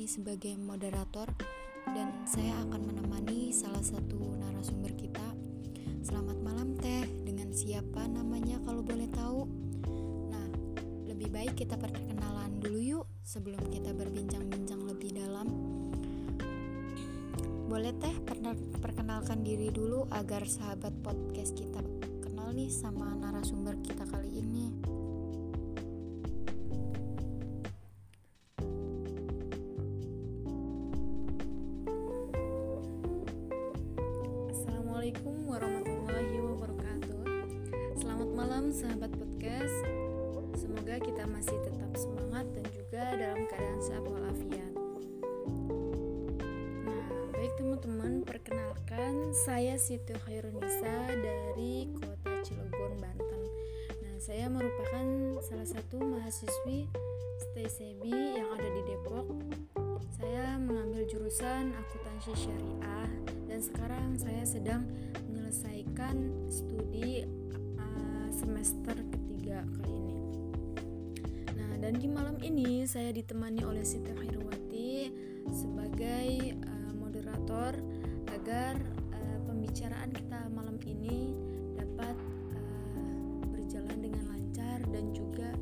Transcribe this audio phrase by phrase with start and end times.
[0.00, 1.28] sini sebagai moderator
[1.92, 5.36] dan saya akan menemani salah satu narasumber kita.
[6.00, 9.44] Selamat malam Teh, dengan siapa namanya kalau boleh tahu?
[10.32, 10.48] Nah,
[11.04, 15.52] lebih baik kita perkenalan dulu yuk sebelum kita berbincang-bincang lebih dalam.
[17.68, 18.16] Boleh Teh
[18.80, 21.84] perkenalkan diri dulu agar sahabat podcast kita
[22.24, 24.99] kenal nih sama narasumber kita kali ini.
[38.80, 39.76] Sahabat podcast
[40.56, 44.72] Semoga kita masih tetap semangat dan juga dalam keadaan sehat walafiat.
[46.88, 47.04] Nah
[47.36, 53.42] baik teman-teman perkenalkan saya Siti Khairunisa dari kota Cilegon Banten.
[54.00, 55.06] Nah saya merupakan
[55.44, 56.88] salah satu mahasiswi
[57.36, 59.28] Stay Sebi yang ada di Depok.
[60.16, 63.12] Saya mengambil jurusan akuntansi syariah
[63.44, 64.88] dan sekarang saya sedang
[65.28, 67.26] menyelesaikan studi
[68.50, 70.18] semester ketiga kali ini.
[71.54, 75.06] Nah, dan di malam ini saya ditemani oleh Siti Khairwati
[75.54, 77.78] sebagai uh, moderator
[78.34, 78.74] agar
[79.14, 81.30] uh, pembicaraan kita malam ini
[81.78, 82.18] dapat
[82.58, 85.54] uh, berjalan dengan lancar dan juga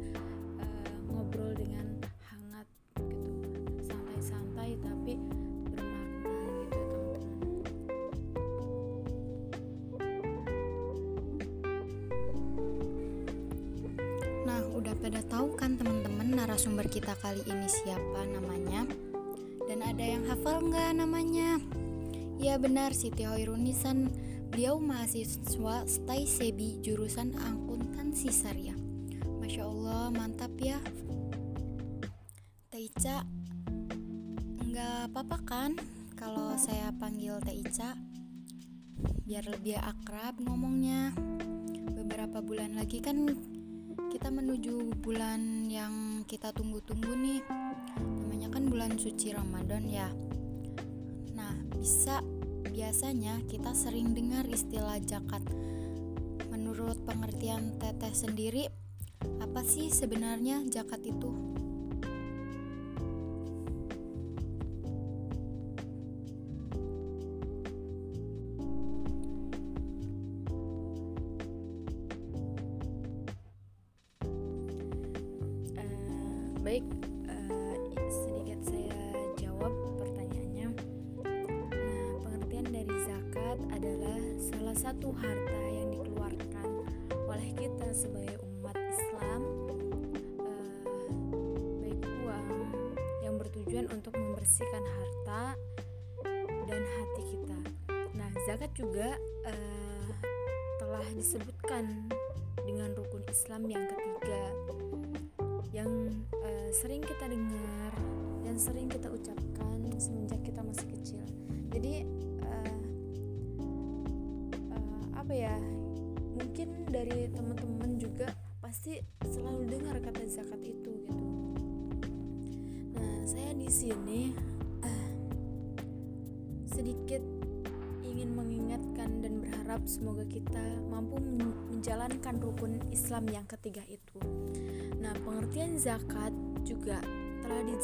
[16.58, 18.82] narasumber kita kali ini siapa namanya?
[19.70, 21.62] Dan ada yang hafal nggak namanya?
[22.34, 24.10] Ya benar, Siti Hoirunisan.
[24.50, 28.74] Beliau mahasiswa Stai Sebi jurusan akuntansi syariah.
[29.38, 30.82] Masya Allah, mantap ya.
[32.74, 33.22] Teh Ica,
[34.66, 35.78] nggak apa-apa kan
[36.18, 37.94] kalau saya panggil Teh Ica?
[39.22, 41.14] Biar lebih akrab ngomongnya.
[41.94, 43.30] Beberapa bulan lagi kan
[44.08, 47.44] kita menuju bulan yang kita tunggu-tunggu nih.
[48.00, 50.08] Namanya kan bulan suci Ramadan ya.
[51.36, 52.24] Nah bisa
[52.72, 55.44] biasanya kita sering dengar istilah zakat.
[56.48, 58.64] Menurut pengertian teteh sendiri
[59.44, 61.28] apa sih sebenarnya zakat itu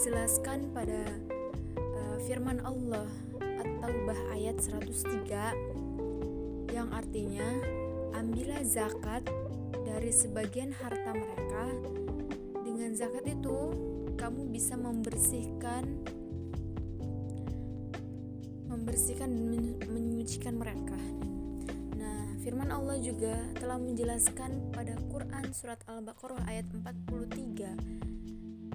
[0.05, 1.01] dijelaskan pada
[1.81, 3.09] uh, firman Allah
[3.41, 7.49] At-Taubah ayat 103 yang artinya
[8.13, 9.25] ambillah zakat
[9.73, 11.73] dari sebagian harta mereka
[12.69, 13.57] dengan zakat itu
[14.21, 15.89] kamu bisa membersihkan
[18.69, 21.01] membersihkan dan men- menyucikan mereka.
[21.97, 28.14] Nah, firman Allah juga telah menjelaskan pada Quran surat Al-Baqarah ayat 43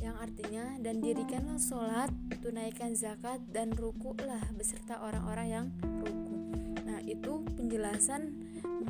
[0.09, 2.09] yang artinya dan dirikanlah sholat,
[2.41, 5.65] tunaikan zakat dan rukuklah beserta orang-orang yang
[6.01, 6.37] ruku.
[6.81, 8.33] Nah, itu penjelasan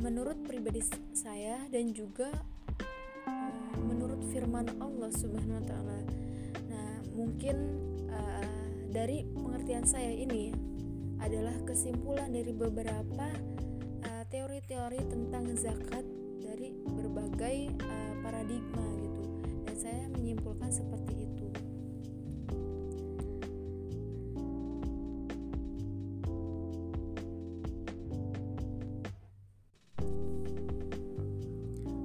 [0.00, 0.80] menurut pribadi
[1.12, 2.32] saya dan juga
[3.28, 5.98] eh, menurut firman Allah Subhanahu wa taala.
[6.72, 7.56] Nah, mungkin
[8.08, 10.56] eh, dari pengertian saya ini
[11.20, 13.28] adalah kesimpulan dari beberapa
[14.08, 16.00] uh, teori-teori tentang zakat
[16.40, 19.09] dari berbagai uh, paradigma gitu
[19.80, 21.48] saya menyimpulkan seperti itu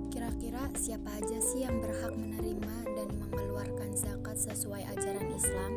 [0.08, 5.72] Kira-kira siapa aja sih yang berhak menerima dan mengeluarkan zakat sesuai ajaran Islam?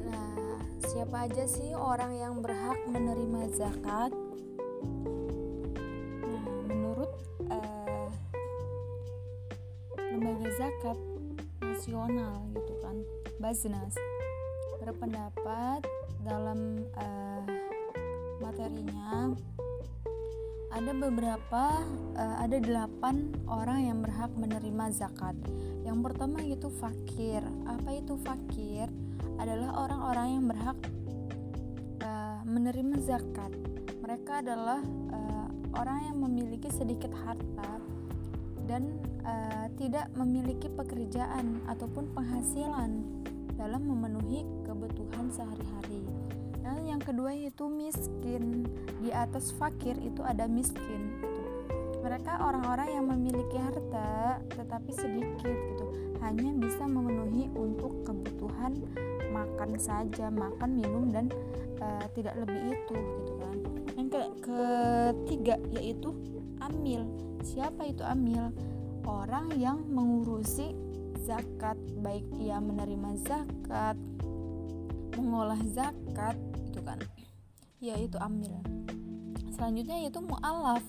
[0.00, 4.15] Nah, siapa aja sih orang yang berhak menerima zakat?
[13.56, 13.96] Baznas
[14.84, 15.80] berpendapat
[16.20, 17.40] dalam uh,
[18.36, 19.32] materinya
[20.68, 21.80] ada beberapa
[22.20, 25.32] uh, ada delapan orang yang berhak menerima zakat.
[25.88, 27.40] Yang pertama itu fakir.
[27.64, 28.92] Apa itu fakir?
[29.40, 30.78] Adalah orang-orang yang berhak
[32.04, 33.56] uh, menerima zakat.
[34.04, 34.84] Mereka adalah
[35.16, 35.48] uh,
[35.80, 37.80] orang yang memiliki sedikit harta
[38.68, 43.16] dan uh, tidak memiliki pekerjaan ataupun penghasilan
[43.56, 46.04] dalam memenuhi kebutuhan sehari-hari.
[46.66, 48.68] Nah, yang kedua itu miskin.
[49.00, 51.42] Di atas fakir itu ada miskin gitu.
[52.02, 55.86] Mereka orang-orang yang memiliki harta tetapi sedikit gitu.
[56.22, 58.82] Hanya bisa memenuhi untuk kebutuhan
[59.30, 61.30] makan saja, makan, minum dan
[61.82, 63.56] uh, tidak lebih itu gitu kan.
[63.96, 64.06] Yang
[64.42, 64.60] ke
[65.22, 66.14] ketiga yaitu
[66.62, 67.06] amil.
[67.42, 68.50] Siapa itu amil?
[69.06, 70.74] Orang yang mengurusi
[71.24, 73.96] zakat, baik ia menerima zakat,
[75.16, 76.36] mengolah zakat,
[76.84, 77.00] kan.
[77.80, 78.62] Yaitu amil
[79.56, 80.84] selanjutnya yaitu mu'alaf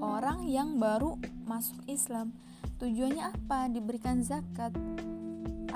[0.00, 2.32] orang yang baru masuk Islam.
[2.80, 3.68] Tujuannya apa?
[3.68, 4.72] Diberikan zakat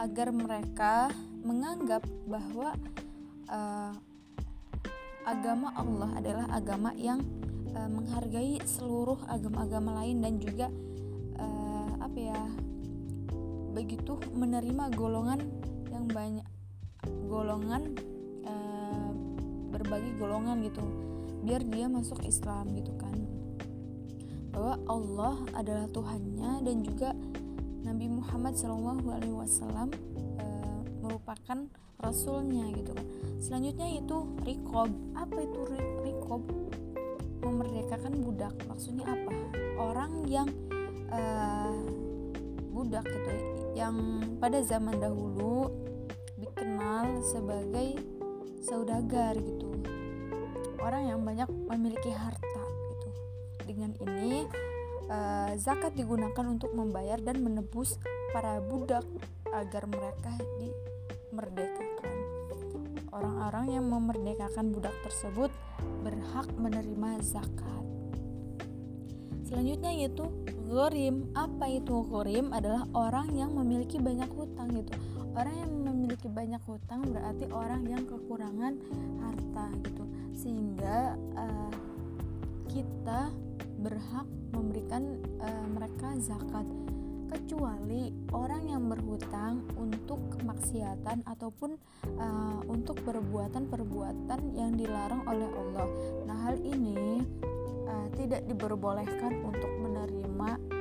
[0.00, 1.12] agar mereka
[1.44, 2.72] menganggap bahwa
[3.52, 3.92] uh,
[5.28, 7.20] agama Allah adalah agama yang
[7.76, 10.68] uh, menghargai seluruh agama-agama lain dan juga
[11.36, 12.40] uh, apa ya
[13.70, 15.40] begitu menerima golongan
[15.90, 16.46] yang banyak
[17.30, 17.94] golongan
[19.80, 20.82] berbagai golongan gitu
[21.40, 23.16] biar dia masuk Islam gitu kan.
[24.52, 27.16] Bahwa Allah adalah Tuhannya dan juga
[27.80, 29.00] Nabi Muhammad SAW
[30.36, 30.46] e,
[31.00, 31.58] merupakan
[31.96, 33.06] rasulnya gitu kan.
[33.40, 34.92] Selanjutnya itu rikob.
[35.16, 35.58] Apa itu
[36.04, 36.44] rikob?
[37.40, 38.52] Memerdekakan budak.
[38.68, 39.32] Maksudnya apa?
[39.80, 40.50] Orang yang
[41.08, 41.20] e,
[42.68, 43.96] budak gitu yang
[44.36, 45.72] pada zaman dahulu
[46.36, 47.96] dikenal sebagai
[48.60, 49.72] saudagar gitu.
[50.84, 53.08] Orang yang banyak memiliki harta gitu.
[53.64, 54.44] Dengan ini
[55.08, 57.96] uh, zakat digunakan untuk membayar dan menebus
[58.36, 59.04] para budak
[59.48, 62.16] agar mereka dimerdekakan.
[63.10, 65.50] Orang-orang yang memerdekakan budak tersebut
[66.04, 67.84] berhak menerima zakat.
[69.48, 70.30] Selanjutnya yaitu
[70.70, 71.34] Gorim.
[71.34, 72.54] Apa itu gorim?
[72.54, 74.94] Adalah orang yang memiliki banyak hutang gitu.
[75.34, 78.78] Orang yang memiliki banyak hutang berarti orang yang kekurangan
[79.18, 80.06] harta gitu.
[80.30, 81.74] Sehingga uh,
[82.70, 83.34] kita
[83.82, 86.62] berhak memberikan uh, mereka zakat.
[87.30, 91.78] Kecuali orang yang berhutang untuk kemaksiatan ataupun
[92.18, 95.86] uh, untuk perbuatan-perbuatan yang dilarang oleh Allah.
[96.26, 97.22] Nah, hal ini
[97.86, 99.70] uh, tidak diperbolehkan untuk
[100.40, 100.80] menerima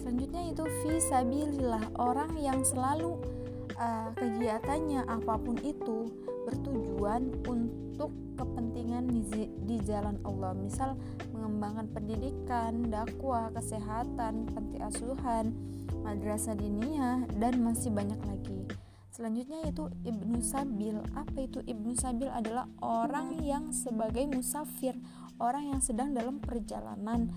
[0.00, 3.20] selanjutnya itu visabilillah orang yang selalu
[3.76, 6.08] uh, kegiatannya apa pun itu
[6.48, 10.56] bertujuan untuk kepentingan di, di jalan Allah.
[10.56, 10.96] Misal
[11.36, 15.52] mengembangkan pendidikan dakwah kesehatan panti asuhan
[16.00, 18.64] madrasah diniyah dan masih banyak lagi.
[19.12, 20.96] Selanjutnya itu Ibnu Sabil.
[21.12, 22.32] Apa itu Ibnu Sabil?
[22.32, 24.96] Adalah orang yang sebagai musafir,
[25.36, 27.28] orang yang sedang dalam perjalanan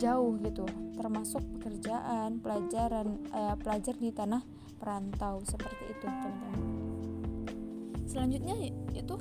[0.00, 0.64] jauh gitu
[0.96, 4.42] termasuk pekerjaan pelajaran eh, pelajar di tanah
[4.80, 6.60] perantau seperti itu teman-teman.
[8.08, 8.56] Selanjutnya
[8.96, 9.14] itu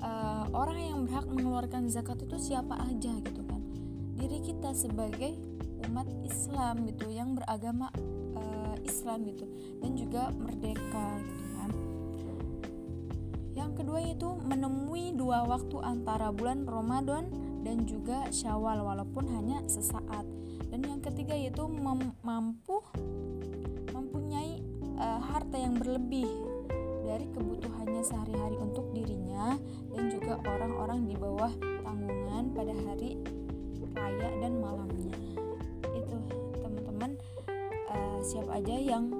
[0.00, 3.60] uh, orang yang berhak mengeluarkan zakat itu siapa aja gitu kan?
[4.16, 5.36] Diri kita sebagai
[5.86, 7.92] umat Islam gitu yang beragama
[8.34, 9.44] uh, Islam gitu
[9.84, 11.70] dan juga merdeka gitu kan?
[13.54, 17.28] Yang kedua itu menemui dua waktu antara bulan Ramadan
[17.66, 20.22] dan juga syawal walaupun hanya sesaat.
[20.70, 21.66] Dan yang ketiga yaitu
[22.22, 22.78] mampu
[23.90, 24.62] mempunyai
[25.02, 26.30] uh, harta yang berlebih
[27.02, 29.58] dari kebutuhannya sehari-hari untuk dirinya
[29.90, 31.50] dan juga orang-orang di bawah
[31.82, 33.18] tanggungan pada hari
[33.98, 35.14] raya dan malamnya.
[35.90, 36.16] Itu
[36.62, 37.18] teman-teman.
[37.90, 39.10] Uh, siapa aja yang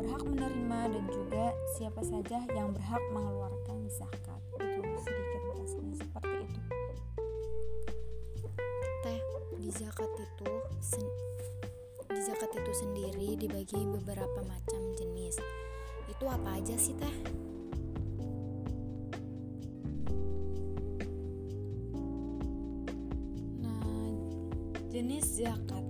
[0.00, 1.44] berhak menerima dan juga
[1.76, 3.57] siapa saja yang berhak mengeluarkan
[16.18, 17.14] Itu apa aja sih teh?
[23.62, 24.10] Nah,
[24.90, 25.86] jenis zakat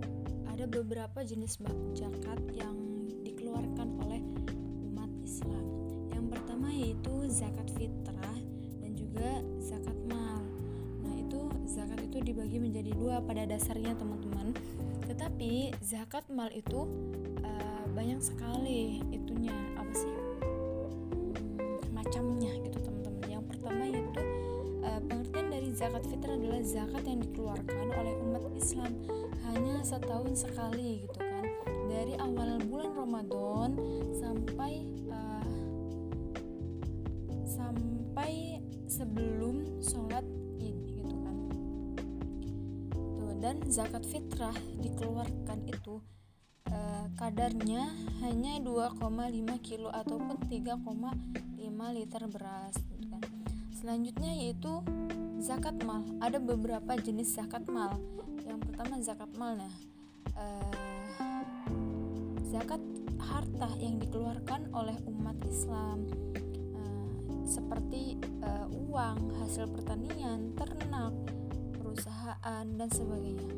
[0.52, 1.56] ada beberapa jenis
[1.96, 2.76] zakat yang
[3.24, 4.20] dikeluarkan oleh
[4.92, 5.64] umat Islam.
[6.12, 8.38] Yang pertama yaitu zakat fitrah
[8.84, 10.44] dan juga zakat mal.
[11.08, 14.52] Nah, itu zakat itu dibagi menjadi dua pada dasarnya teman-teman.
[15.08, 16.84] Tetapi zakat mal itu
[17.40, 19.56] uh, banyak sekali itunya
[19.88, 20.12] apa sih?
[21.96, 23.24] Macamnya gitu teman-teman.
[23.24, 24.20] Yang pertama yaitu
[24.84, 28.92] uh, pengertian dari zakat fitrah adalah zakat yang dikeluarkan oleh umat Islam
[29.48, 31.44] hanya setahun sekali gitu kan.
[31.88, 33.70] Dari awal bulan Ramadan
[34.12, 34.72] sampai
[35.08, 35.56] uh,
[37.48, 40.24] sampai sebelum sholat
[40.60, 41.36] id gitu kan.
[42.92, 44.52] Tuh dan zakat fitrah
[44.84, 46.04] dikeluarkan itu
[47.16, 47.88] kadarnya
[48.20, 48.98] hanya 2,5
[49.62, 53.22] kilo ataupun 3,5 liter beras gitu kan.
[53.72, 54.82] Selanjutnya yaitu
[55.38, 56.02] zakat mal.
[56.18, 57.96] Ada beberapa jenis zakat mal.
[58.44, 59.74] Yang pertama zakat mal nah
[60.38, 60.72] uh,
[62.48, 62.80] zakat
[63.18, 66.06] harta yang dikeluarkan oleh umat Islam.
[66.74, 67.08] Uh,
[67.44, 71.12] seperti uh, uang, hasil pertanian, ternak,
[71.76, 73.52] perusahaan dan sebagainya.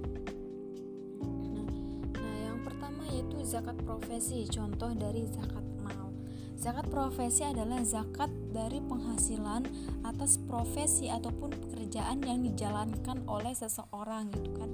[2.60, 6.12] Yang pertama yaitu zakat profesi, contoh dari zakat mal.
[6.60, 9.64] Zakat profesi adalah zakat dari penghasilan
[10.04, 14.70] atas profesi ataupun pekerjaan yang dijalankan oleh seseorang gitu kan.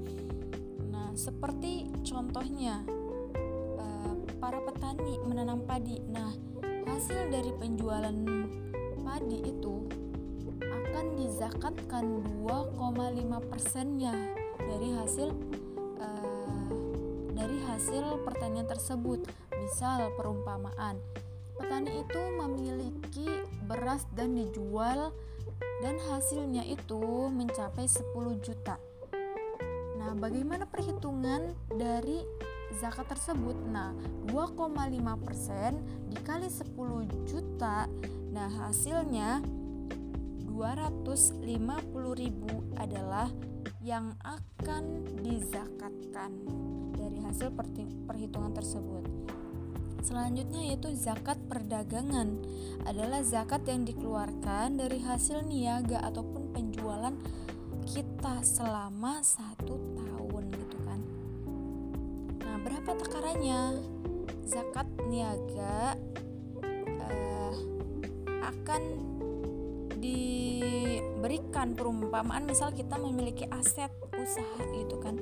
[0.91, 2.83] Nah, seperti contohnya
[4.43, 6.03] para petani menanam padi.
[6.11, 6.35] Nah,
[6.91, 8.19] hasil dari penjualan
[8.99, 9.87] padi itu
[10.59, 12.05] akan dizakatkan
[12.43, 15.31] 2,5 persennya dari hasil
[17.37, 19.29] dari hasil pertanian tersebut.
[19.61, 20.97] Misal perumpamaan,
[21.61, 23.29] petani itu memiliki
[23.69, 25.13] beras dan dijual
[25.85, 28.81] dan hasilnya itu mencapai 10 juta.
[30.01, 32.25] Nah, bagaimana perhitungan dari
[32.81, 33.57] zakat tersebut.
[33.69, 33.93] Nah,
[34.29, 35.77] 2,5%
[36.09, 37.87] dikali 10 juta.
[38.33, 39.41] Nah, hasilnya
[40.57, 43.29] 250.000 adalah
[43.85, 46.33] yang akan dizakatkan
[46.97, 47.53] dari hasil
[48.09, 49.05] perhitungan tersebut.
[50.01, 52.41] Selanjutnya yaitu zakat perdagangan
[52.89, 57.13] adalah zakat yang dikeluarkan dari hasil niaga ataupun penjualan
[57.85, 61.01] kita selama satu tahun gitu kan
[62.67, 63.79] berapa takarannya?
[64.43, 65.95] Zakat niaga
[67.03, 67.55] uh,
[68.43, 68.83] akan
[70.07, 75.19] diberikan perumpamaan misal kita memiliki aset usaha gitu kan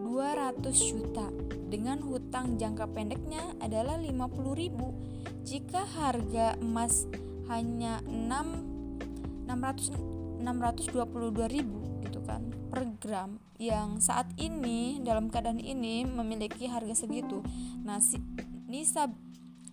[0.00, 1.28] 200 juta
[1.68, 7.04] dengan hutang jangka pendeknya adalah 50.000 jika harga emas
[7.52, 16.68] hanya 6 600 622.000 gitu kan per gram yang saat ini dalam keadaan ini memiliki
[16.68, 17.40] harga segitu.
[17.82, 18.20] Nah, si,
[18.68, 19.16] nisab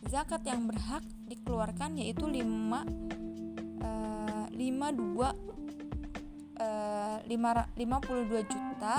[0.08, 2.40] zakat yang berhak dikeluarkan yaitu 5
[3.84, 4.23] uh,
[4.54, 5.18] 52
[6.62, 8.96] uh, 5, 52 juta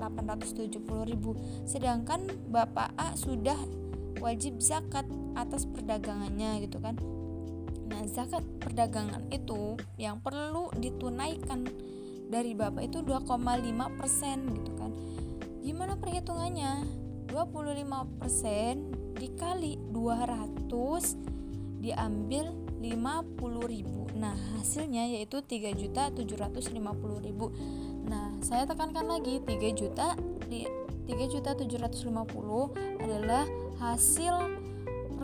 [0.00, 1.36] 870 ribu.
[1.68, 3.56] Sedangkan Bapak A sudah
[4.18, 5.04] wajib zakat
[5.36, 6.96] atas perdagangannya gitu kan?
[7.90, 11.68] Nah zakat perdagangan itu yang perlu ditunaikan
[12.24, 14.90] dari bapak itu 2,5 persen gitu kan?
[15.60, 17.04] Gimana perhitungannya?
[17.28, 18.74] 25 persen
[19.16, 20.70] dikali 200
[21.82, 24.04] diambil 50 ribu.
[24.12, 27.48] Nah hasilnya yaitu 3 juta 750 ribu.
[28.04, 30.12] Nah saya tekankan lagi 3 juta
[30.52, 32.12] 3 juta 750
[33.00, 33.48] adalah
[33.80, 34.36] hasil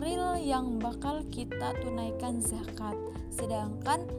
[0.01, 2.97] real yang bakal kita tunaikan zakat.
[3.29, 4.09] Sedangkan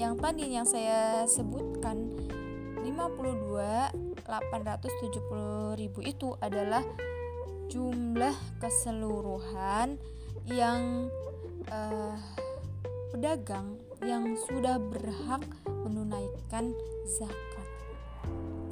[0.00, 2.08] yang tadi yang saya sebutkan
[2.80, 6.80] 52 870 ribu itu adalah
[7.68, 8.32] jumlah
[8.64, 10.00] keseluruhan
[10.48, 11.12] yang
[11.70, 12.14] uh,
[13.14, 16.74] pedagang yang sudah berhak menunaikan
[17.18, 17.68] zakat.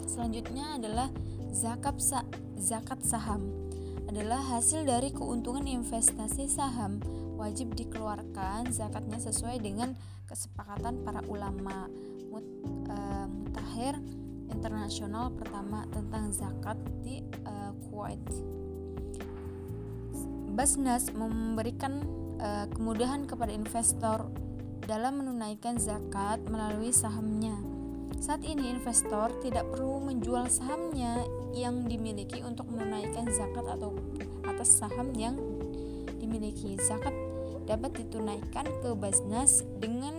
[0.06, 1.08] Selanjutnya adalah
[1.54, 2.26] zakat sa
[2.58, 3.68] zakat saham
[4.08, 6.98] adalah hasil dari keuntungan investasi saham
[7.36, 9.94] wajib dikeluarkan zakatnya sesuai dengan
[10.26, 11.86] kesepakatan para ulama
[12.32, 12.44] mut,
[12.90, 14.00] uh, mutakhir
[14.48, 18.24] internasional pertama tentang zakat di uh, Kuwait.
[20.56, 22.02] Basnas memberikan
[22.38, 24.30] uh, kemudahan kepada investor
[24.88, 27.54] dalam menunaikan zakat melalui sahamnya.
[28.18, 31.22] Saat ini investor tidak perlu menjual sahamnya
[31.54, 33.94] yang dimiliki untuk menunaikan zakat atau
[34.48, 35.38] atas saham yang
[36.18, 36.74] dimiliki.
[36.82, 37.14] Zakat
[37.68, 40.16] dapat ditunaikan ke Basnas dengan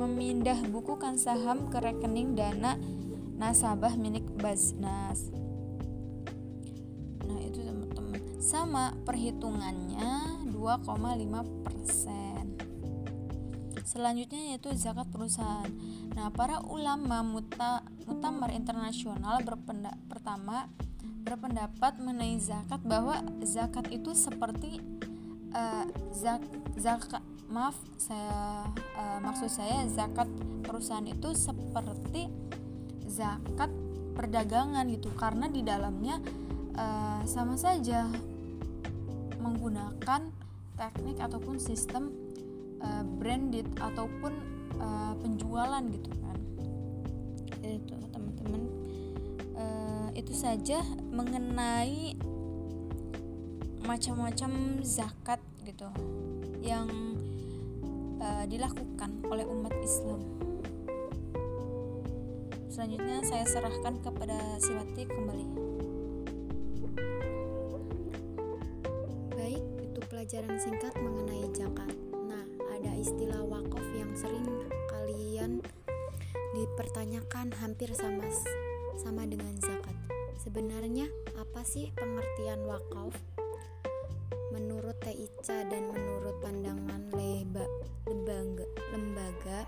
[0.00, 2.80] memindah bukukan saham ke rekening dana
[3.36, 5.28] nasabah milik Basnas.
[7.26, 8.22] Nah, itu teman-teman.
[8.38, 10.31] Sama perhitungannya
[10.62, 12.54] 2,5 persen.
[13.82, 15.66] Selanjutnya yaitu zakat perusahaan.
[16.14, 20.70] Nah, para ulama muta, mutamar internasional berpendak, pertama
[21.26, 24.78] berpendapat mengenai zakat bahwa zakat itu seperti
[25.50, 25.82] uh,
[26.14, 26.42] zak,
[26.78, 28.64] zakat maaf saya
[28.96, 30.24] uh, maksud saya zakat
[30.64, 32.32] perusahaan itu seperti
[33.06, 33.68] zakat
[34.16, 36.16] perdagangan gitu karena di dalamnya
[36.74, 38.08] uh, sama saja
[39.36, 40.41] menggunakan
[40.82, 42.10] teknik ataupun sistem
[42.82, 44.34] uh, branded ataupun
[44.82, 46.38] uh, penjualan gitu kan.
[47.62, 48.62] Itu teman-teman.
[49.54, 50.82] Uh, itu saja
[51.14, 52.18] mengenai
[53.86, 55.86] macam-macam zakat gitu
[56.62, 56.90] yang
[58.18, 60.18] uh, dilakukan oleh umat Islam.
[62.72, 65.71] Selanjutnya saya serahkan kepada Siwati kembali
[70.22, 71.90] pelajaran singkat mengenai zakat
[72.70, 74.46] ada istilah wakaf yang sering
[74.86, 75.58] kalian
[76.54, 78.30] dipertanyakan hampir sama
[79.02, 79.98] sama dengan zakat.
[80.38, 83.18] Sebenarnya apa sih pengertian wakaf?
[84.54, 87.66] Menurut Teh Ica dan menurut pandangan leba,
[88.06, 89.66] lembaga, lembaga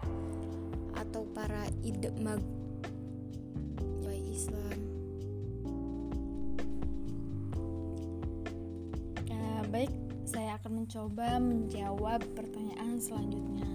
[1.02, 2.38] atau para idemag
[4.30, 4.78] Islam
[9.34, 13.69] uh, baik saya akan mencoba menjawab pertanyaan selanjutnya.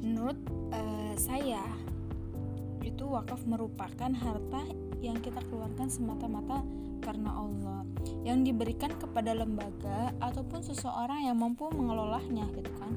[0.00, 0.40] Menurut
[0.72, 1.60] uh, saya,
[2.80, 4.64] itu wakaf merupakan harta
[5.04, 6.64] yang kita keluarkan semata-mata
[7.04, 7.86] karena Allah
[8.26, 12.92] yang diberikan kepada lembaga ataupun seseorang yang mampu mengelolanya gitu kan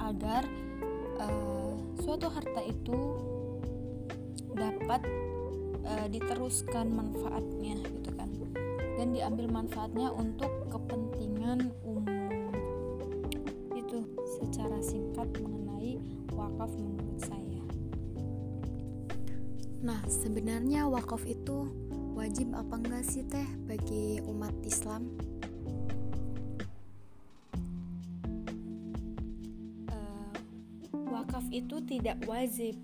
[0.00, 0.42] agar
[1.20, 2.96] uh, suatu harta itu
[4.56, 5.04] dapat
[5.84, 8.30] uh, diteruskan manfaatnya gitu kan
[8.96, 10.50] dan diambil manfaatnya untuk
[11.50, 12.06] kepentingan umum.
[13.74, 14.06] Itu
[14.38, 15.98] secara singkat mengenai
[16.30, 17.64] wakaf menurut saya.
[19.82, 21.66] Nah sebenarnya wakaf itu
[22.14, 25.10] wajib apa enggak sih teh bagi umat Islam?
[29.90, 30.30] Uh,
[31.10, 32.78] wakaf itu tidak wajib.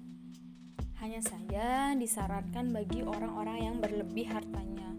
[0.98, 4.90] Hanya saja disarankan bagi orang-orang yang berlebih hartanya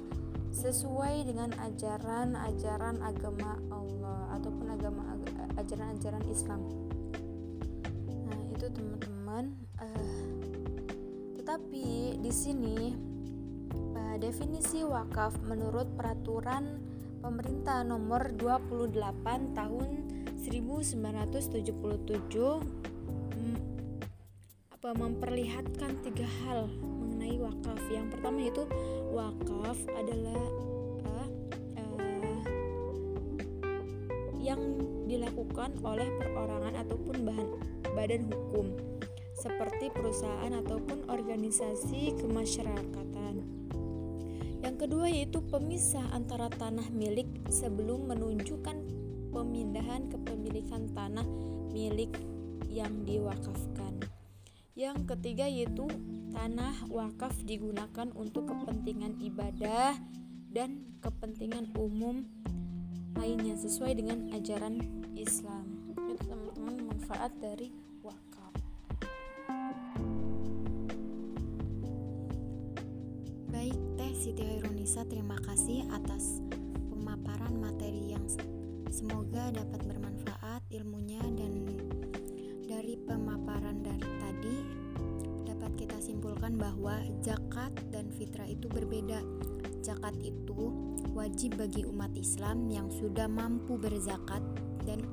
[0.52, 5.04] sesuai dengan ajaran-ajaran agama Allah ataupun agama
[5.58, 6.62] ajaran-ajaran Islam.
[8.28, 9.56] Nah, itu teman-teman.
[9.78, 10.22] Uh,
[11.42, 12.96] tetapi di sini
[13.96, 16.82] uh, definisi wakaf menurut peraturan
[17.22, 19.90] pemerintah nomor 28 tahun
[20.38, 22.88] 1977
[24.88, 26.70] apa memperlihatkan tiga hal
[27.18, 27.82] mengenai wakaf.
[27.90, 28.64] Yang pertama itu
[29.10, 30.42] wakaf adalah
[31.10, 31.30] uh,
[31.82, 32.42] uh,
[34.38, 34.62] yang
[35.10, 37.48] dilakukan oleh perorangan ataupun bahan
[37.98, 38.70] badan hukum
[39.34, 43.42] seperti perusahaan ataupun organisasi kemasyarakatan.
[44.62, 48.78] Yang kedua yaitu pemisah antara tanah milik sebelum menunjukkan
[49.34, 51.26] pemindahan kepemilikan tanah
[51.74, 52.14] milik
[52.70, 54.06] yang diwakafkan.
[54.78, 55.90] Yang ketiga yaitu
[56.38, 59.98] tanah wakaf digunakan untuk kepentingan ibadah
[60.54, 62.30] dan kepentingan umum
[63.18, 64.78] lainnya sesuai dengan ajaran
[65.18, 65.66] Islam.
[65.90, 67.74] Itu teman-teman manfaat dari
[68.06, 68.54] wakaf.
[73.50, 76.46] Baik, Teh Siti Hairunisa terima kasih atas
[76.94, 78.30] pemaparan materi yang
[78.94, 81.66] semoga dapat bermanfaat ilmunya dan
[82.70, 84.58] dari pemaparan dari tadi
[85.68, 89.20] dapat kita simpulkan bahwa zakat dan fitrah itu berbeda.
[89.84, 90.72] Zakat itu
[91.12, 94.40] wajib bagi umat Islam yang sudah mampu berzakat
[94.88, 95.04] dan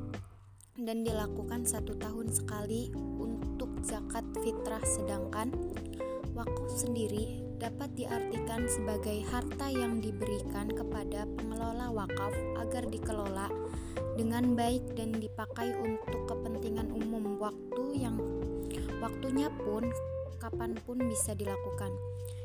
[0.79, 5.51] dan dilakukan satu tahun sekali untuk zakat fitrah sedangkan
[6.39, 12.31] wakaf sendiri dapat diartikan sebagai harta yang diberikan kepada pengelola wakaf
[12.63, 13.51] agar dikelola
[14.15, 18.15] dengan baik dan dipakai untuk kepentingan umum waktu yang
[19.03, 19.91] waktunya pun
[20.45, 21.89] kapan pun bisa dilakukan.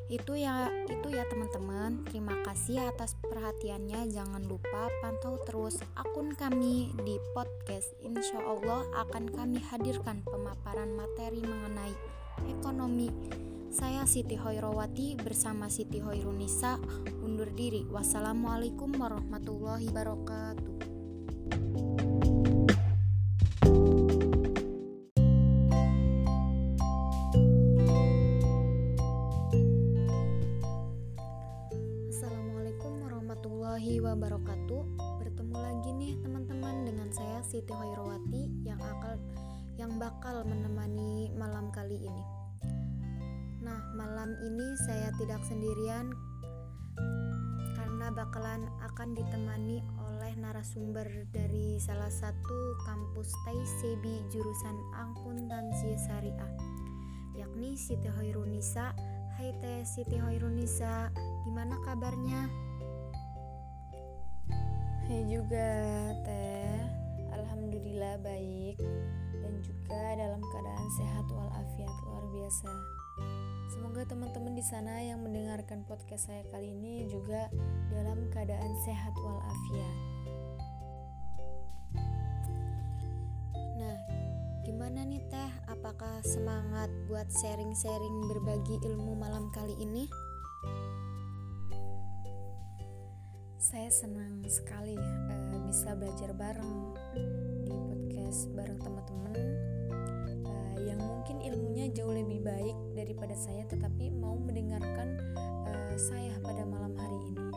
[0.08, 2.08] Itu ya itu ya teman-teman.
[2.08, 4.08] Terima kasih atas perhatiannya.
[4.10, 7.92] Jangan lupa pantau terus akun kami di podcast.
[8.00, 11.94] Insya Allah akan kami hadirkan pemaparan materi mengenai
[12.48, 13.12] ekonomi.
[13.70, 16.82] Saya Siti Hoirowati bersama Siti Hoirunisa
[17.22, 17.86] undur diri.
[17.86, 22.09] Wassalamualaikum warahmatullahi wabarakatuh
[37.60, 39.20] Siti Hoirowati yang akan
[39.76, 42.24] yang bakal menemani malam kali ini.
[43.60, 46.08] Nah malam ini saya tidak sendirian
[47.76, 51.04] karena bakalan akan ditemani oleh narasumber
[51.36, 56.56] dari salah satu kampus TAISEBI jurusan akuntansi syariah
[57.36, 58.96] yakni Siti Hoirunisa.
[59.36, 61.12] Hai Teh Siti Hoirunisa,
[61.44, 62.48] gimana kabarnya?
[65.12, 65.68] Hai juga
[66.24, 66.49] Teh
[67.80, 68.76] Alhamdulillah baik
[69.40, 72.68] Dan juga dalam keadaan sehat walafiat luar biasa
[73.72, 77.48] Semoga teman-teman di sana yang mendengarkan podcast saya kali ini juga
[77.88, 79.98] dalam keadaan sehat walafiat.
[83.80, 83.98] Nah,
[84.68, 85.52] gimana nih Teh?
[85.72, 90.10] Apakah semangat buat sharing-sharing berbagi ilmu malam kali ini?
[93.60, 96.96] saya senang sekali uh, bisa belajar bareng
[98.30, 99.38] podcast bareng teman-teman.
[100.46, 105.18] Uh, yang mungkin ilmunya jauh lebih baik daripada saya tetapi mau mendengarkan
[105.66, 107.50] uh, saya pada malam hari ini.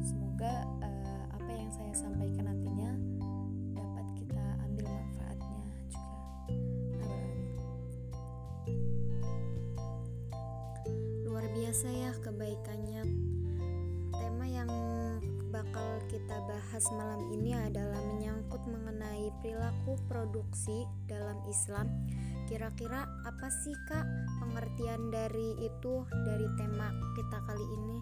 [0.00, 2.96] Semoga uh, apa yang saya sampaikan nantinya
[3.76, 5.60] dapat kita ambil manfaatnya
[5.92, 6.16] juga.
[11.28, 13.04] Luar biasa ya kebaikannya.
[14.16, 14.72] Tema yang
[15.52, 18.00] bakal kita bahas malam ini adalah
[18.46, 21.90] menyangkut mengenai perilaku produksi dalam Islam.
[22.46, 24.06] Kira-kira apa sih Kak
[24.38, 27.98] pengertian dari itu dari tema kita kali ini?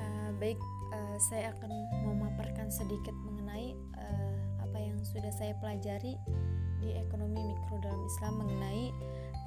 [0.00, 0.56] Uh, baik,
[0.96, 1.68] uh, saya akan
[2.08, 6.16] memaparkan sedikit mengenai uh, apa yang sudah saya pelajari
[6.80, 8.84] di ekonomi mikro dalam Islam mengenai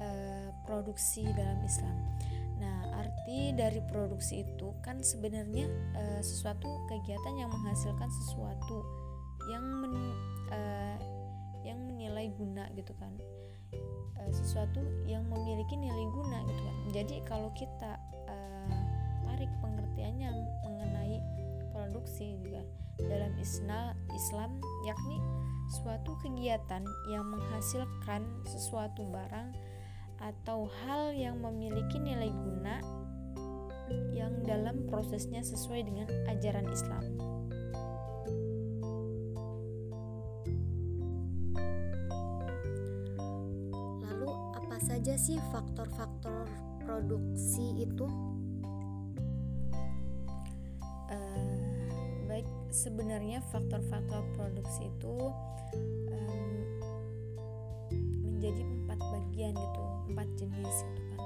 [0.06, 1.98] uh, produksi dalam Islam.
[2.56, 8.80] Nah, arti dari produksi itu kan sebenarnya uh, sesuatu kegiatan yang menghasilkan sesuatu
[9.52, 9.94] yang men,
[10.50, 10.96] uh,
[11.62, 13.12] yang menilai guna gitu kan.
[14.16, 16.76] Uh, sesuatu yang memiliki nilai guna gitu kan.
[16.96, 18.76] Jadi kalau kita uh,
[19.28, 20.32] tarik pengertiannya
[20.64, 21.16] mengenai
[21.76, 22.64] produksi juga
[23.04, 24.50] dalam Islam Islam
[24.88, 25.20] yakni
[25.68, 26.80] suatu kegiatan
[27.12, 29.52] yang menghasilkan sesuatu barang
[30.20, 32.80] atau hal yang memiliki nilai guna
[34.10, 37.04] yang dalam prosesnya sesuai dengan ajaran Islam.
[44.02, 46.50] Lalu apa saja sih faktor-faktor
[46.82, 48.06] produksi itu?
[51.06, 55.14] Uh, baik, sebenarnya faktor-faktor produksi itu
[56.10, 56.50] um,
[58.26, 61.20] menjadi empat bagian gitu empat jenis gitu kan.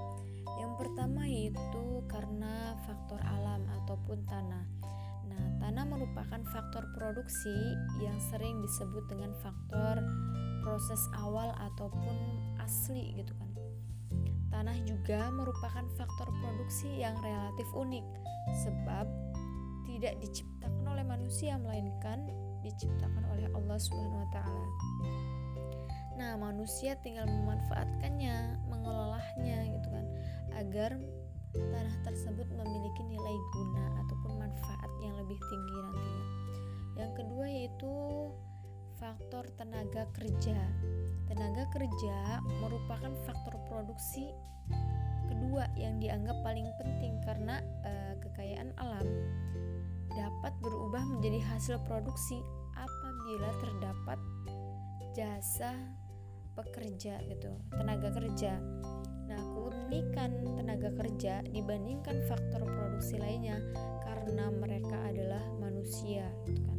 [0.58, 4.66] Yang pertama yaitu karena faktor alam ataupun tanah.
[5.30, 7.54] Nah tanah merupakan faktor produksi
[8.02, 10.02] yang sering disebut dengan faktor
[10.66, 12.16] proses awal ataupun
[12.58, 13.50] asli gitu kan.
[14.50, 18.06] Tanah juga merupakan faktor produksi yang relatif unik
[18.66, 19.06] sebab
[19.86, 22.26] tidak diciptakan oleh manusia melainkan
[22.60, 24.68] diciptakan oleh Allah Subhanahu wa taala.
[26.20, 30.04] Nah, manusia tinggal memanfaatkannya, mengelolanya gitu kan,
[30.52, 31.00] agar
[31.56, 36.26] tanah tersebut memiliki nilai guna ataupun manfaat yang lebih tinggi nantinya.
[37.00, 37.94] Yang kedua yaitu
[39.00, 40.60] faktor tenaga kerja.
[41.24, 44.28] Tenaga kerja merupakan faktor produksi
[45.32, 49.08] kedua yang dianggap paling penting karena e, kekayaan alam
[50.12, 52.44] dapat berubah menjadi hasil produksi
[52.76, 54.18] apabila terdapat
[55.16, 55.72] jasa
[56.64, 58.60] pekerja gitu tenaga kerja.
[59.30, 63.62] Nah keunikan tenaga kerja dibandingkan faktor produksi lainnya
[64.02, 66.78] karena mereka adalah manusia gitu kan.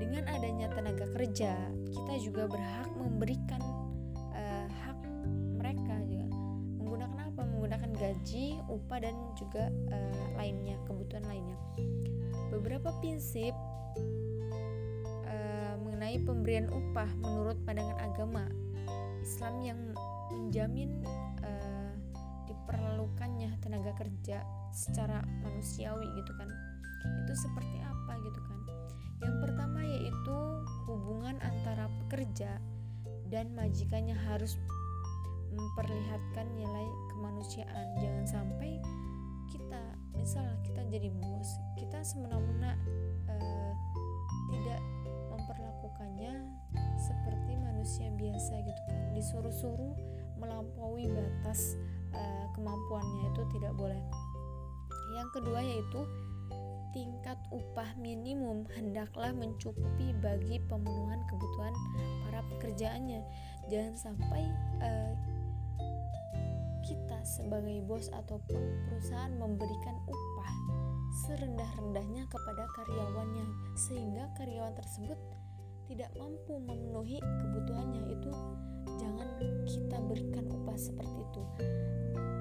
[0.00, 1.54] Dengan adanya tenaga kerja
[1.92, 3.60] kita juga berhak memberikan
[4.32, 4.98] uh, hak
[5.60, 6.28] mereka juga.
[6.80, 7.42] Menggunakan apa?
[7.46, 11.56] Menggunakan gaji upah dan juga uh, lainnya kebutuhan lainnya.
[12.52, 13.56] Beberapa prinsip
[15.28, 18.44] uh, mengenai pemberian upah menurut pandangan agama
[19.22, 19.80] Islam yang
[20.34, 21.06] menjamin
[21.46, 21.92] uh,
[22.50, 24.42] diperlukannya tenaga kerja
[24.74, 26.50] secara manusiawi gitu kan.
[27.26, 28.58] Itu seperti apa gitu kan?
[29.22, 30.38] Yang pertama yaitu
[30.90, 32.58] hubungan antara pekerja
[33.30, 34.58] dan majikannya harus
[35.54, 37.86] memperlihatkan nilai kemanusiaan.
[38.02, 38.82] Jangan sampai
[39.52, 39.82] kita
[40.16, 42.72] misal kita jadi bos kita semena-mena
[43.28, 43.72] uh,
[44.48, 44.80] tidak
[47.82, 48.98] manusia biasa gitu kan.
[49.18, 49.94] Disuruh-suruh
[50.38, 51.74] melampaui batas
[52.14, 53.98] uh, kemampuannya itu tidak boleh.
[55.18, 56.06] Yang kedua yaitu
[56.94, 61.74] tingkat upah minimum hendaklah mencukupi bagi pemenuhan kebutuhan
[62.22, 63.18] para pekerjaannya.
[63.66, 64.46] Jangan sampai
[64.78, 65.18] uh,
[66.86, 70.52] kita sebagai bos ataupun perusahaan memberikan upah
[71.26, 75.18] serendah-rendahnya kepada karyawannya sehingga karyawan tersebut
[75.92, 78.32] tidak mampu memenuhi kebutuhannya itu
[78.96, 79.28] jangan
[79.68, 81.42] kita berikan upah seperti itu.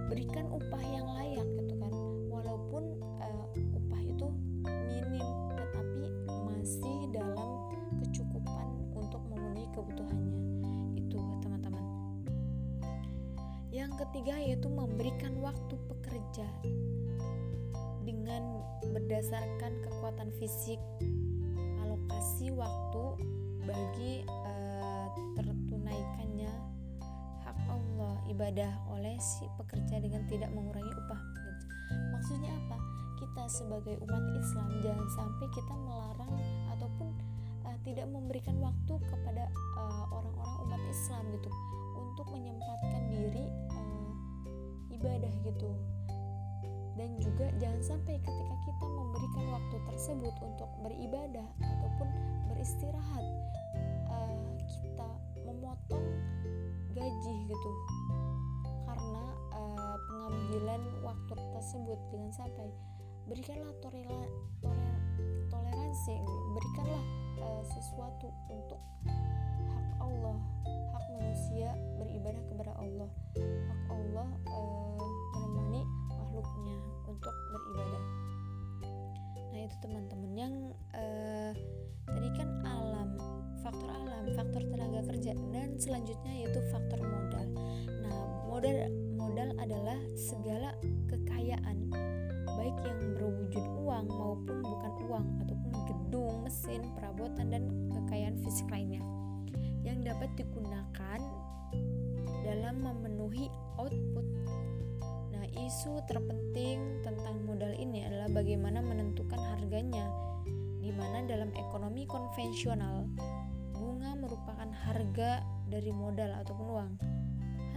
[0.08, 1.92] Berikan upah yang layak gitu kan.
[2.32, 4.28] Walaupun uh, upah itu
[4.64, 6.04] minim tetapi
[6.48, 7.68] masih dalam
[8.00, 10.32] kecukupan untuk memenuhi kebutuhannya.
[13.72, 16.48] Yang ketiga yaitu memberikan waktu pekerja
[18.08, 18.64] dengan
[18.96, 20.80] berdasarkan kekuatan fisik,
[22.42, 23.06] alokasi waktu
[23.70, 25.06] bagi uh,
[25.38, 26.50] tertunaikannya
[27.46, 31.22] hak Allah ibadah oleh si pekerja dengan tidak mengurangi upah.
[32.18, 32.78] Maksudnya apa?
[33.22, 36.34] Kita sebagai umat Islam jangan sampai kita melarang
[36.74, 37.14] ataupun
[37.62, 41.50] uh, tidak memberikan waktu kepada eh, orang-orang uh, umat Islam gitu
[41.94, 44.12] untuk menyempatkan diri uh,
[44.90, 45.70] ibadah gitu
[47.02, 52.10] dan juga jangan sampai ketika kita memberikan waktu tersebut untuk beribadah ataupun
[52.62, 53.26] beristirahat
[54.06, 55.10] uh, kita
[55.50, 56.14] memotong
[56.94, 57.72] gaji gitu.
[58.86, 62.70] Karena uh, pengambilan waktu tersebut jangan sampai
[63.26, 64.30] berikanlah toleran
[65.50, 66.22] toleransi
[66.54, 67.06] berikanlah
[67.42, 68.78] uh, sesuatu untuk
[69.10, 70.38] hak Allah.
[70.94, 73.10] Hak manusia beribadah kepada Allah.
[73.42, 75.02] Hak Allah uh,
[75.34, 75.82] menemani
[76.14, 76.78] makhluknya
[77.10, 78.06] untuk beribadah.
[79.50, 80.54] Nah itu teman-teman yang
[80.94, 81.51] uh,
[82.22, 83.18] tadi kan alam
[83.66, 87.50] faktor alam faktor tenaga kerja dan selanjutnya yaitu faktor modal.
[88.06, 90.78] Nah modal modal adalah segala
[91.10, 91.90] kekayaan
[92.46, 99.02] baik yang berwujud uang maupun bukan uang ataupun gedung, mesin, perabotan dan kekayaan fisik lainnya.
[99.82, 101.20] Yang dapat digunakan
[102.46, 103.50] dalam memenuhi
[103.82, 104.28] output.
[105.34, 110.06] Nah, isu terpenting tentang modal ini adalah bagaimana menentukan harganya,
[110.82, 113.06] di mana dalam ekonomi konvensional
[113.78, 116.94] bunga merupakan harga dari modal ataupun uang.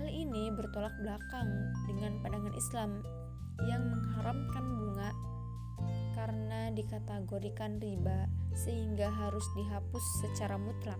[0.00, 1.48] Hal ini bertolak belakang
[1.86, 2.90] dengan pandangan Islam
[3.68, 5.10] yang mengharamkan bunga
[6.16, 10.98] karena dikategorikan riba sehingga harus dihapus secara mutlak.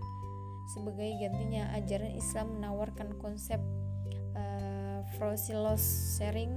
[0.77, 3.61] Sebagai gantinya, ajaran Islam menawarkan konsep
[4.37, 5.05] uh,
[5.77, 6.53] sharing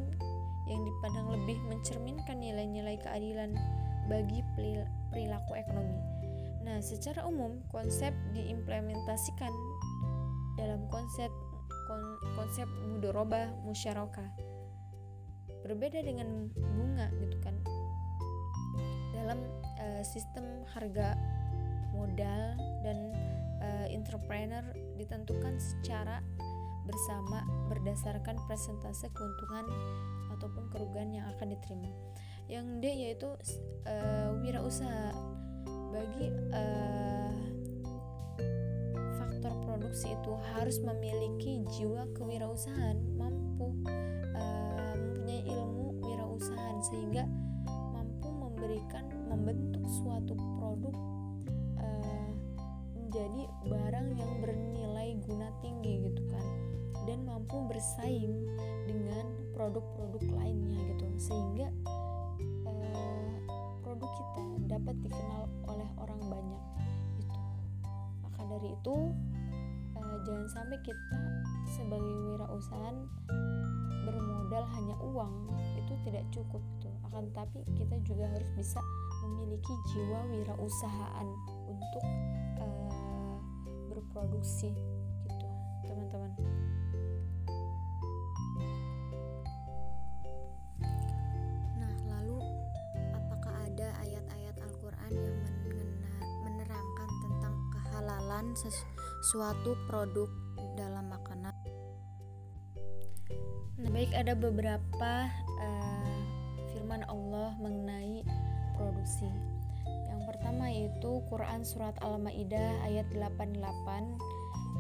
[0.68, 3.56] yang dipandang lebih mencerminkan nilai-nilai keadilan
[4.08, 4.44] bagi
[5.12, 6.00] perilaku ekonomi.
[6.68, 9.54] Nah, secara umum konsep diimplementasikan
[10.60, 11.32] dalam konsep
[12.36, 14.28] konsep mudoroba musyarakah.
[15.64, 17.56] Berbeda dengan bunga gitu kan.
[19.16, 19.40] Dalam
[19.80, 21.16] uh, sistem harga
[21.96, 23.16] modal dan
[23.64, 24.64] uh, entrepreneur
[25.00, 26.20] ditentukan secara
[26.88, 29.68] bersama berdasarkan presentase keuntungan
[30.32, 31.92] ataupun kerugian yang akan diterima.
[32.48, 33.30] Yang D yaitu
[33.88, 35.12] uh, wirausaha.
[35.92, 37.36] Bagi uh,
[39.20, 43.72] faktor produksi itu harus memiliki jiwa kewirausahaan, mampu
[44.36, 47.24] uh, mempunyai ilmu wirausahaan sehingga
[47.96, 50.96] mampu memberikan membentuk suatu produk
[53.18, 56.46] menjadi barang yang bernilai guna tinggi gitu kan
[57.10, 58.46] dan mampu bersaing
[58.86, 59.26] dengan
[59.58, 62.07] produk-produk lainnya gitu sehingga eh,
[64.16, 64.42] kita
[64.78, 66.64] dapat dikenal oleh orang banyak
[67.20, 67.40] itu
[68.24, 68.96] maka dari itu
[69.98, 71.20] uh, jangan sampai kita
[71.68, 72.98] sebagai wirausahaan
[74.08, 75.34] bermodal hanya uang
[75.76, 76.90] itu tidak cukup gitu.
[77.12, 78.80] Akan tapi kita juga harus bisa
[79.28, 81.28] memiliki jiwa wirausahaan
[81.68, 82.06] untuk
[82.64, 83.38] uh,
[83.92, 84.72] berproduksi
[85.28, 85.48] gitu
[85.84, 86.32] teman-teman
[98.38, 100.30] kehalalan sesuatu produk
[100.78, 101.54] dalam makanan?
[103.82, 105.14] Nah, baik ada beberapa
[105.58, 106.18] uh,
[106.70, 108.22] firman Allah mengenai
[108.78, 109.26] produksi.
[110.06, 113.58] Yang pertama yaitu Quran surat Al-Maidah ayat 88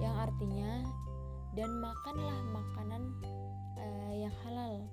[0.05, 0.85] yang artinya
[1.57, 3.09] dan makanlah makanan
[3.81, 4.85] uh, yang halal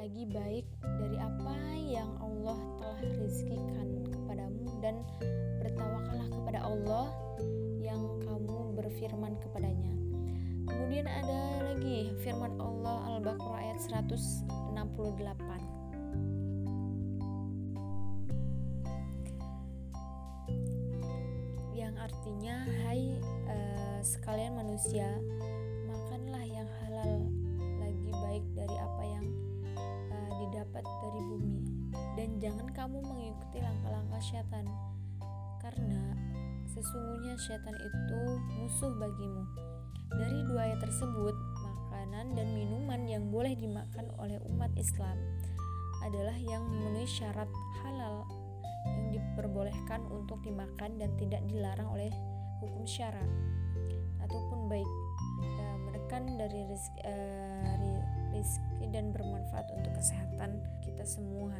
[0.00, 5.04] lagi baik dari apa yang Allah telah rizkikan kepadamu dan
[5.60, 7.12] bertawakallah kepada Allah
[7.82, 9.90] yang kamu berfirman kepadanya.
[10.70, 14.46] Kemudian ada lagi firman Allah Al-Baqarah ayat 168.
[21.74, 23.18] Yang artinya hai
[23.50, 25.18] uh, sekalian manusia,
[25.90, 27.26] makanlah yang halal
[27.82, 29.26] lagi baik dari apa yang
[30.14, 31.58] uh, didapat dari bumi
[32.14, 34.66] dan jangan kamu mengikuti langkah-langkah syaitan
[35.58, 36.31] karena
[36.72, 38.20] sesungguhnya syaitan itu
[38.56, 39.44] musuh bagimu.
[40.12, 45.16] Dari dua ayat tersebut, makanan dan minuman yang boleh dimakan oleh umat Islam
[46.04, 47.48] adalah yang memenuhi syarat
[47.84, 48.26] halal
[48.88, 52.10] yang diperbolehkan untuk dimakan dan tidak dilarang oleh
[52.58, 53.22] hukum syara
[54.22, 54.90] ataupun baik
[55.42, 58.00] ya, menekan dari rizki, uh,
[58.34, 61.54] rizki dan bermanfaat untuk kesehatan kita semua.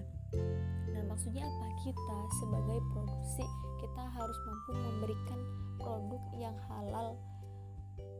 [0.91, 1.67] Nah, maksudnya apa?
[1.85, 3.45] Kita sebagai produksi
[3.83, 5.41] kita harus mampu memberikan
[5.83, 7.19] produk yang halal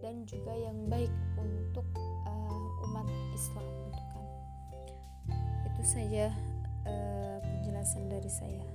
[0.03, 1.87] dan juga yang baik untuk
[2.27, 4.27] uh, umat Islam gitu kan.
[5.71, 6.35] Itu saja
[6.91, 8.67] uh, penjelasan dari saya.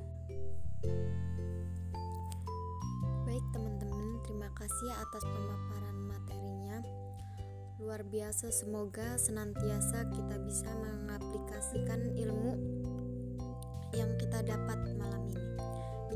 [3.27, 6.79] Baik teman-teman, terima kasih atas pemaparan materinya.
[7.83, 12.55] Luar biasa, semoga senantiasa kita bisa mengaplikasikan ilmu
[13.91, 14.76] yang kita dapat.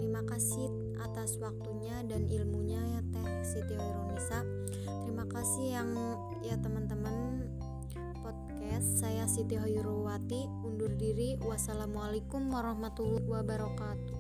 [0.02, 0.66] Terima kasih
[0.98, 4.42] atas waktunya dan ilmunya ya Teh Siti Hoirunisa.
[5.06, 5.94] Terima kasih yang
[6.42, 7.46] ya teman-teman
[8.26, 11.38] podcast saya Siti Hoiruwati undur diri.
[11.46, 14.18] Wassalamualaikum warahmatullahi wabarakatuh.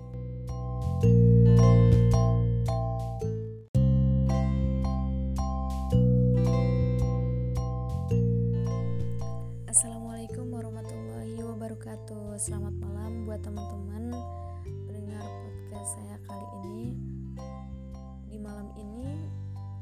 [9.65, 14.00] Assalamualaikum warahmatullahi wabarakatuh Selamat malam buat teman-teman
[15.91, 16.83] saya kali ini
[18.31, 19.27] Di malam ini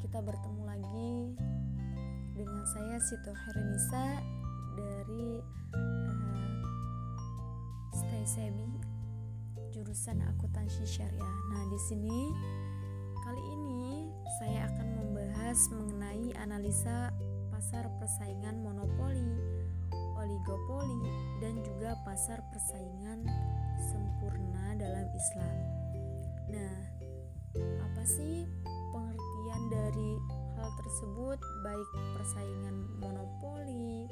[0.02, 1.38] kita bertemu lagi
[2.34, 4.18] Dengan saya Sito Herenisa
[4.74, 5.38] Dari
[5.78, 6.58] uh,
[7.94, 8.82] Stay Sebi
[9.70, 12.20] Jurusan Akuntansi Syariah Nah di sini
[13.22, 14.10] Kali ini
[14.42, 17.14] saya akan membahas mengenai analisa
[17.54, 19.36] pasar persaingan monopoli,
[20.18, 21.06] oligopoli,
[21.44, 23.28] dan juga pasar persaingan
[23.78, 25.79] sempurna dalam Islam.
[26.50, 26.76] Nah,
[27.58, 28.46] apa sih
[28.94, 30.12] pengertian dari
[30.58, 34.10] hal tersebut baik persaingan monopoli,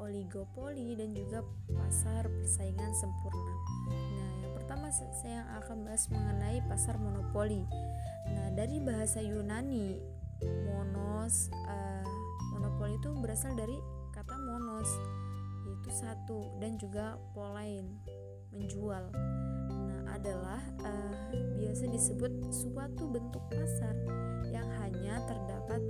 [0.00, 3.54] oligopoli dan juga pasar persaingan sempurna.
[3.90, 7.66] Nah, yang pertama saya akan bahas mengenai pasar monopoli.
[8.30, 9.98] Nah, dari bahasa Yunani
[10.40, 12.06] monos uh,
[12.56, 13.76] monopoli itu berasal dari
[14.14, 14.88] kata monos
[15.68, 18.00] yaitu satu dan juga polain
[18.50, 19.12] menjual
[20.20, 21.12] adalah uh,
[21.56, 23.96] biasa disebut suatu bentuk pasar
[24.52, 25.80] yang hanya terdapat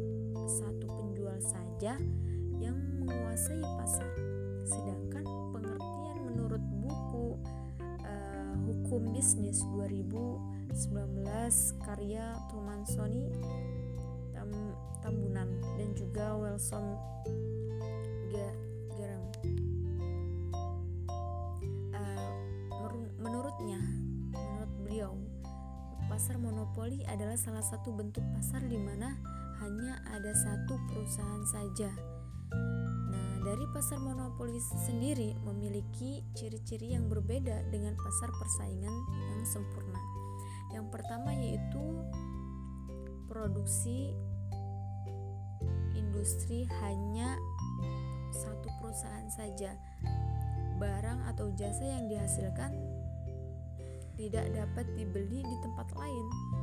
[0.46, 1.98] satu penjual saja
[2.62, 4.10] yang menguasai pasar
[4.62, 7.42] sedangkan pengertian menurut buku
[8.06, 10.38] uh, hukum bisnis 2019
[11.82, 13.34] karya Tomansoni
[15.00, 15.48] Tambunan
[15.80, 16.84] dan juga Wilson.
[26.80, 29.12] Monopoli adalah salah satu bentuk pasar di mana
[29.60, 31.92] hanya ada satu perusahaan saja.
[33.12, 34.56] Nah, dari pasar monopoli
[34.88, 40.00] sendiri memiliki ciri-ciri yang berbeda dengan pasar persaingan yang sempurna.
[40.72, 41.84] Yang pertama yaitu
[43.28, 44.16] produksi
[45.92, 47.36] industri hanya
[48.32, 49.76] satu perusahaan saja.
[50.80, 52.72] Barang atau jasa yang dihasilkan
[54.16, 56.59] tidak dapat dibeli di tempat lain.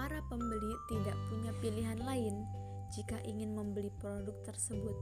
[0.00, 2.48] Para pembeli tidak punya pilihan lain
[2.88, 4.96] jika ingin membeli produk tersebut.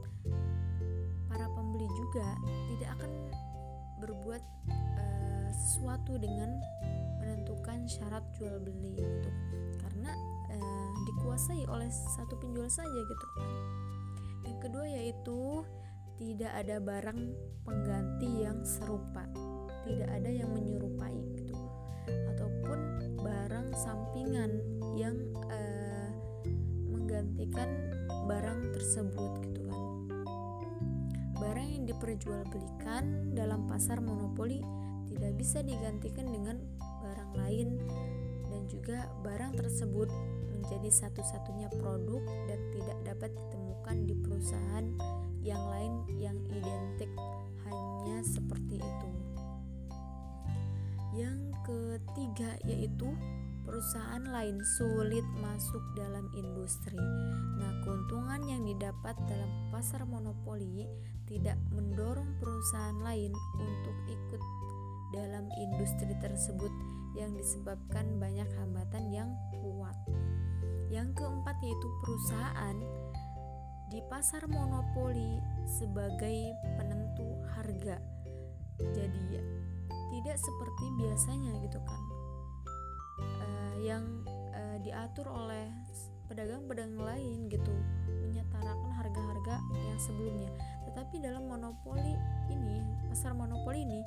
[1.31, 2.35] Para pembeli juga
[2.67, 3.11] tidak akan
[4.03, 4.43] berbuat
[4.99, 6.51] uh, sesuatu dengan
[7.23, 9.31] menentukan syarat jual beli itu
[9.79, 10.11] karena
[10.51, 11.87] uh, dikuasai oleh
[12.19, 13.49] satu penjual saja gitu kan.
[14.51, 15.63] Yang kedua yaitu
[16.19, 17.19] tidak ada barang
[17.63, 19.23] pengganti yang serupa,
[19.87, 21.55] tidak ada yang menyerupai gitu,
[22.35, 22.79] ataupun
[23.23, 25.17] barang sampingan yang
[25.49, 26.09] uh,
[26.89, 27.69] menggantikan
[28.29, 29.81] barang tersebut gitu kan.
[31.39, 34.61] Barang yang diperjualbelikan dalam pasar monopoli
[35.09, 36.61] tidak bisa digantikan dengan
[37.01, 37.81] barang lain
[38.49, 40.09] dan juga barang tersebut
[40.53, 44.85] menjadi satu-satunya produk dan tidak dapat ditemukan di perusahaan
[45.41, 47.09] yang lain yang identik
[47.65, 49.09] hanya seperti itu.
[51.15, 53.09] Yang ketiga yaitu
[53.69, 56.97] perusahaan lain sulit masuk dalam industri.
[57.61, 60.89] Nah, keuntungan yang didapat dalam pasar monopoli
[61.29, 63.29] tidak mendorong perusahaan lain
[63.61, 64.41] untuk ikut
[65.13, 66.73] dalam industri tersebut
[67.13, 69.29] yang disebabkan banyak hambatan yang
[69.61, 69.93] kuat.
[70.89, 72.77] Yang keempat yaitu perusahaan
[73.93, 75.37] di pasar monopoli
[75.69, 78.01] sebagai penentu harga.
[78.97, 79.37] Jadi
[80.09, 82.08] tidak seperti biasanya gitu kan.
[83.79, 85.71] Yang uh, diatur oleh
[86.29, 87.73] pedagang-pedagang lain gitu
[88.27, 90.51] menyetarakan harga-harga yang sebelumnya.
[90.85, 92.13] Tetapi dalam monopoli
[92.53, 94.01] ini, pasar monopoli ini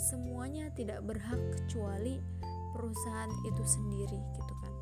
[0.00, 2.16] semuanya tidak berhak kecuali
[2.72, 4.72] perusahaan itu sendiri gitu kan.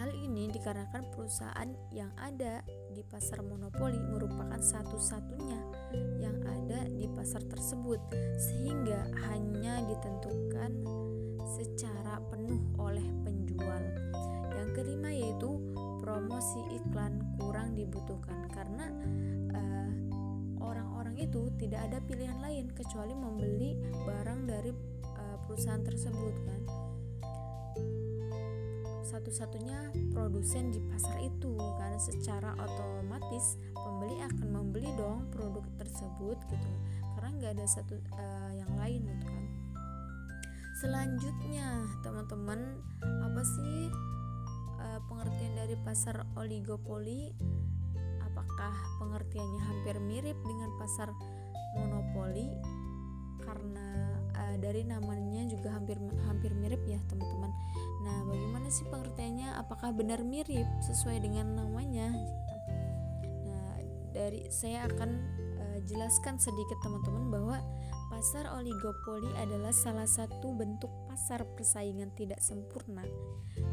[0.00, 2.62] Hal ini dikarenakan perusahaan yang ada
[2.94, 5.60] di pasar monopoli merupakan satu-satunya
[6.18, 7.98] yang ada di pasar tersebut,
[8.38, 10.70] sehingga hanya ditentukan
[11.46, 13.82] secara penuh oleh penjual.
[14.52, 15.62] Yang kelima yaitu
[16.02, 18.90] promosi iklan kurang dibutuhkan karena
[19.54, 19.90] uh,
[20.60, 24.70] orang-orang itu tidak ada pilihan lain kecuali membeli barang dari
[25.06, 26.60] uh, perusahaan tersebut kan.
[29.06, 36.70] Satu-satunya produsen di pasar itu karena secara otomatis pembeli akan membeli dong produk tersebut gitu.
[37.16, 39.45] Karena nggak ada satu uh, yang lain gitu kan
[40.76, 42.80] selanjutnya teman-teman
[43.24, 43.88] apa sih
[44.76, 47.32] uh, pengertian dari pasar oligopoli
[48.20, 51.08] apakah pengertiannya hampir mirip dengan pasar
[51.80, 52.52] monopoli
[53.40, 55.96] karena uh, dari namanya juga hampir
[56.28, 57.52] hampir mirip ya teman-teman
[58.06, 59.58] Nah, bagaimana sih pengertiannya?
[59.58, 62.14] Apakah benar mirip sesuai dengan namanya?
[63.42, 63.82] Nah,
[64.14, 65.10] dari saya akan
[65.58, 67.58] uh, jelaskan sedikit teman-teman bahwa
[68.16, 73.04] pasar oligopoli adalah salah satu bentuk pasar persaingan tidak sempurna.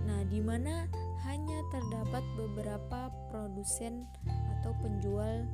[0.04, 0.84] Nah, di mana
[1.24, 5.48] hanya terdapat beberapa produsen atau penjual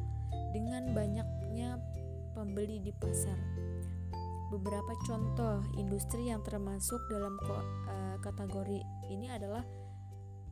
[0.57, 1.77] dengan banyaknya
[2.33, 3.37] pembeli di pasar.
[4.49, 8.81] Beberapa contoh industri yang termasuk dalam uh, kategori
[9.13, 9.61] ini adalah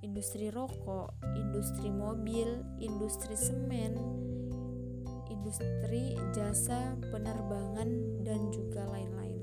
[0.05, 3.97] industri rokok, industri mobil, industri semen,
[5.30, 7.89] industri jasa penerbangan
[8.23, 9.41] dan juga lain-lain.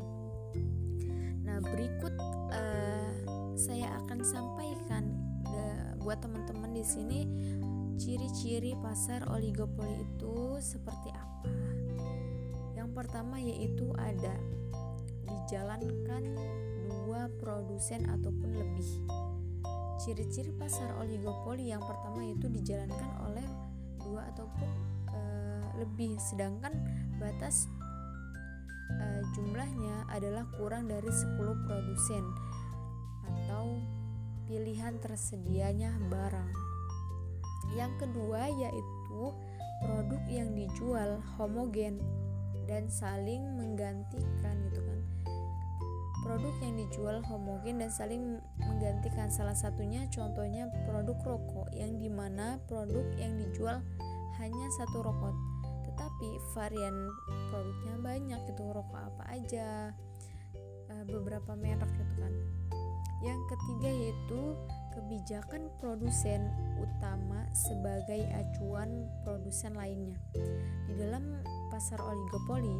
[1.44, 2.14] Nah, berikut
[2.50, 3.12] uh,
[3.54, 5.14] saya akan sampaikan
[5.46, 7.20] uh, buat teman-teman di sini
[7.94, 11.48] ciri-ciri pasar oligopoli itu seperti apa.
[12.74, 14.34] Yang pertama yaitu ada
[15.24, 16.22] dijalankan
[16.84, 18.90] dua produsen ataupun lebih.
[20.02, 23.46] Ciri-ciri pasar oligopoli yang pertama itu dijalankan oleh
[24.02, 24.93] dua ataupun
[25.78, 26.72] lebih, sedangkan
[27.18, 27.70] batas
[28.90, 32.24] e, jumlahnya adalah kurang dari 10 produsen
[33.24, 33.80] atau
[34.44, 36.50] pilihan tersedianya barang.
[37.74, 39.24] Yang kedua yaitu
[39.82, 41.98] produk yang dijual homogen
[42.68, 45.00] dan saling menggantikan gitu kan.
[46.24, 49.28] Produk yang dijual homogen dan saling menggantikan.
[49.28, 53.84] Salah satunya contohnya produk rokok yang di mana produk yang dijual
[54.40, 55.53] hanya satu rokok
[56.14, 57.10] tetapi varian
[57.50, 59.68] produknya banyak itu rokok apa aja
[60.90, 62.34] eh, beberapa merek gitu kan
[63.24, 64.40] yang ketiga yaitu
[64.94, 70.20] kebijakan produsen utama sebagai acuan produsen lainnya
[70.86, 71.42] di dalam
[71.72, 72.78] pasar oligopoli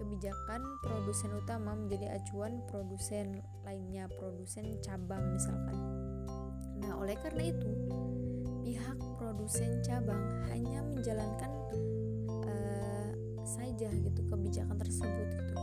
[0.00, 5.78] kebijakan produsen utama menjadi acuan produsen lainnya, produsen cabang misalkan.
[6.82, 7.70] Nah, oleh karena itu,
[8.66, 11.50] pihak produsen cabang hanya menjalankan
[13.44, 15.54] saja gitu kebijakan tersebut gitu,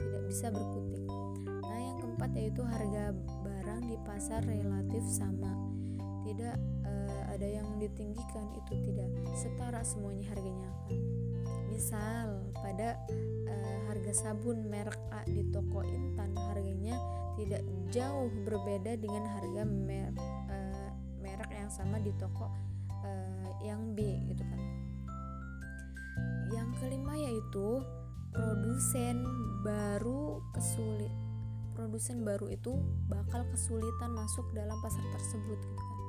[0.00, 1.02] tidak bisa berkutik.
[1.46, 3.10] Nah, yang keempat yaitu harga
[3.42, 5.50] barang di pasar relatif sama.
[6.24, 6.56] Tidak
[6.88, 10.70] uh, ada yang ditinggikan, itu tidak setara semuanya harganya.
[11.68, 12.96] Misal pada
[13.50, 16.96] uh, harga sabun merek A di toko Intan harganya
[17.34, 17.60] tidak
[17.90, 20.14] jauh berbeda dengan harga mer
[20.48, 22.48] uh, merek yang sama di toko
[23.64, 24.83] yang B gitu kan.
[26.54, 27.82] Yang kelima yaitu
[28.30, 29.26] produsen
[29.66, 31.10] baru kesulit
[31.74, 32.78] produsen baru itu
[33.10, 36.00] bakal kesulitan masuk dalam pasar tersebut gitu kan.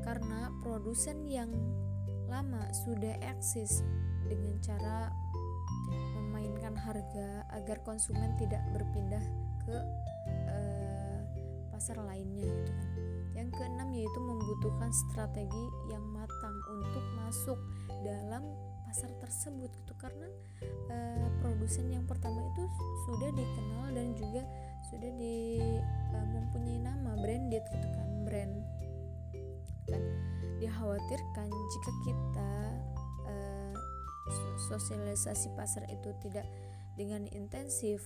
[0.00, 1.52] Karena produsen yang
[2.26, 3.84] lama sudah eksis
[4.26, 5.12] dengan cara
[6.16, 9.24] memainkan harga agar konsumen tidak berpindah
[9.68, 9.76] ke
[10.48, 11.20] uh,
[11.70, 12.90] pasar lainnya gitu kan.
[13.36, 17.58] Yang keenam yaitu membutuhkan strategi yang matang untuk masuk
[18.02, 18.42] dalam
[18.90, 19.94] pasar tersebut gitu.
[19.94, 20.26] Karena
[20.90, 22.66] uh, produsen yang pertama itu
[23.06, 24.42] sudah dikenal dan juga
[24.90, 25.62] sudah di
[26.10, 28.54] uh, mempunyai nama branded gitu kan brand.
[29.86, 30.02] Kan
[30.58, 32.52] dikhawatirkan jika kita
[33.30, 33.74] uh,
[34.66, 36.50] sosialisasi pasar itu tidak
[36.98, 38.02] dengan intensif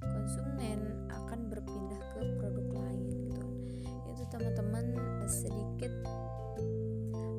[0.00, 3.44] konsumen akan berpindah ke produk lain gitu.
[4.08, 4.96] Itu teman-teman
[5.28, 5.92] sedikit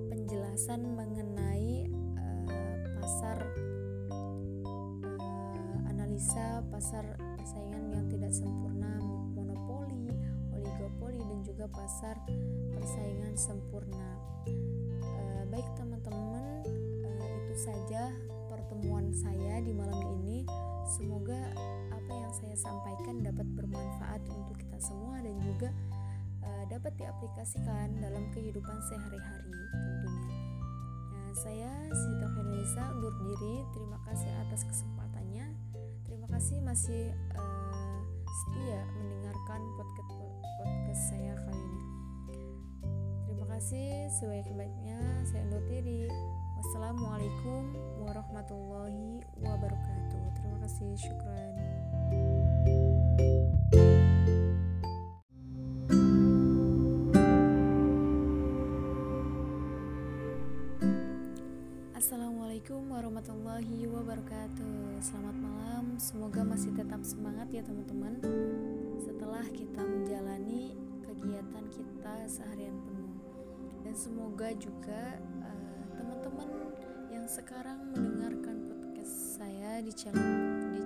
[0.08, 1.53] penjelasan mengenai
[3.04, 3.36] pasar
[4.16, 7.04] uh, analisa pasar
[7.36, 8.95] persaingan yang tidak sempurna
[9.36, 10.08] monopoli,
[10.56, 12.16] oligopoli dan juga pasar
[12.72, 14.08] persaingan sempurna.
[15.04, 16.64] Uh, baik teman-teman,
[17.04, 18.08] uh, itu saja
[18.47, 20.47] pertemuan saya di malam ini.
[20.88, 21.36] Semoga
[21.91, 25.76] apa yang saya sampaikan dapat bermanfaat untuk kita semua dan juga
[26.72, 30.53] dapat diaplikasikan dalam kehidupan sehari-hari tentunya
[31.34, 33.65] saya Sito Indonesia undur diri.
[33.73, 35.49] Terima kasih atas kesempatannya.
[36.05, 40.13] Terima kasih masih uh, setia mendengarkan podcast
[40.61, 41.81] podcast saya kali ini.
[43.25, 45.01] Terima kasih sebaik-baiknya.
[45.25, 46.05] Saya undur diri.
[46.61, 47.73] Wassalamualaikum
[48.05, 50.23] warahmatullahi wabarakatuh.
[50.38, 50.93] Terima kasih.
[51.01, 51.51] Syukran.
[62.64, 64.95] Assalamualaikum warahmatullahi wabarakatuh.
[65.03, 65.99] Selamat malam.
[65.99, 68.24] Semoga masih tetap semangat ya teman-teman.
[69.03, 70.72] Setelah kita menjalani
[71.03, 73.20] kegiatan kita seharian penuh.
[73.84, 76.72] Dan semoga juga uh, teman-teman
[77.11, 80.24] yang sekarang mendengarkan podcast saya di channel
[80.72, 80.84] di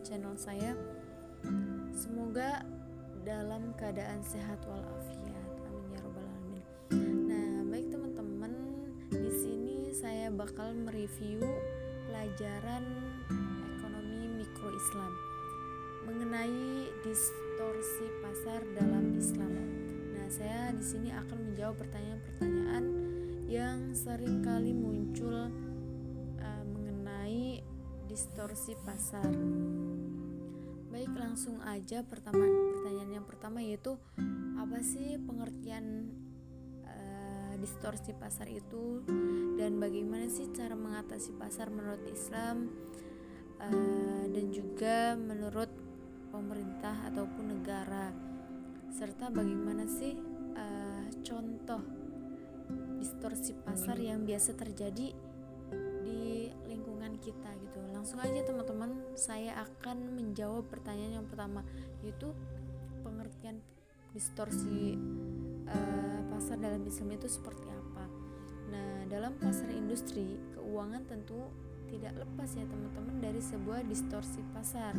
[0.00, 0.72] channel saya
[1.92, 2.64] Semoga
[3.20, 4.99] dalam keadaan sehat walafiat
[10.00, 11.44] bakal mereview
[12.08, 12.88] pelajaran
[13.76, 15.12] ekonomi mikro Islam
[16.08, 19.52] mengenai distorsi pasar dalam Islam.
[20.16, 22.84] Nah, saya di sini akan menjawab pertanyaan-pertanyaan
[23.44, 25.52] yang sering kali muncul
[26.40, 27.60] uh, mengenai
[28.08, 29.28] distorsi pasar.
[30.88, 32.40] Baik, langsung aja pertama
[32.72, 34.00] pertanyaan yang pertama yaitu
[34.56, 36.08] apa sih pengertian
[37.60, 39.04] distorsi pasar itu?
[39.54, 42.72] Dan bagaimana sih cara mengatasi pasar menurut Islam
[43.60, 45.68] uh, dan juga menurut
[46.32, 48.10] pemerintah ataupun negara?
[48.90, 50.16] Serta bagaimana sih
[50.56, 51.84] uh, contoh
[52.98, 55.14] distorsi pasar yang biasa terjadi
[56.02, 57.78] di lingkungan kita gitu?
[57.92, 61.62] Langsung aja teman-teman saya akan menjawab pertanyaan yang pertama
[62.00, 62.32] yaitu
[63.04, 63.60] pengertian
[64.10, 64.98] distorsi
[65.74, 68.04] uh, pasar dalam Islam itu seperti apa.
[68.70, 71.50] Nah, dalam pasar industri, keuangan tentu
[71.90, 74.94] tidak lepas ya teman-teman dari sebuah distorsi pasar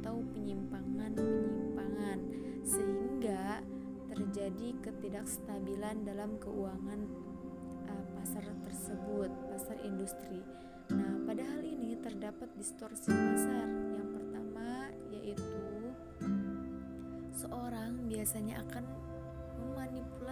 [0.00, 2.18] atau penyimpangan-penyimpangan
[2.64, 3.60] sehingga
[4.08, 7.00] terjadi ketidakstabilan dalam keuangan
[7.92, 10.40] uh, pasar tersebut, pasar industri.
[10.92, 13.68] Nah, pada hal ini terdapat distorsi pasar.
[13.68, 15.92] Yang pertama yaitu
[17.36, 18.84] seorang biasanya akan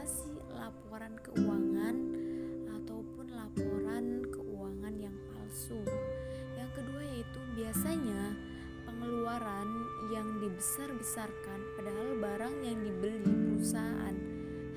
[0.03, 1.97] memanipulasi laporan keuangan
[2.75, 5.79] ataupun laporan keuangan yang palsu.
[6.59, 8.35] Yang kedua yaitu biasanya
[8.83, 9.69] pengeluaran
[10.11, 14.17] yang dibesar-besarkan padahal barang yang dibeli perusahaan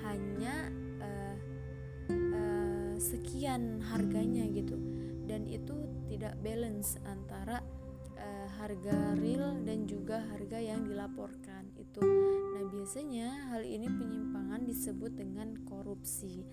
[0.05, 0.69] hanya
[1.01, 1.35] uh,
[2.13, 4.77] uh, sekian harganya gitu
[5.25, 7.65] dan itu tidak balance antara
[8.13, 11.64] uh, harga real dan juga harga yang dilaporkan
[11.95, 12.03] itu.
[12.51, 16.43] Nah, biasanya hal ini penyimpangan disebut dengan korupsi.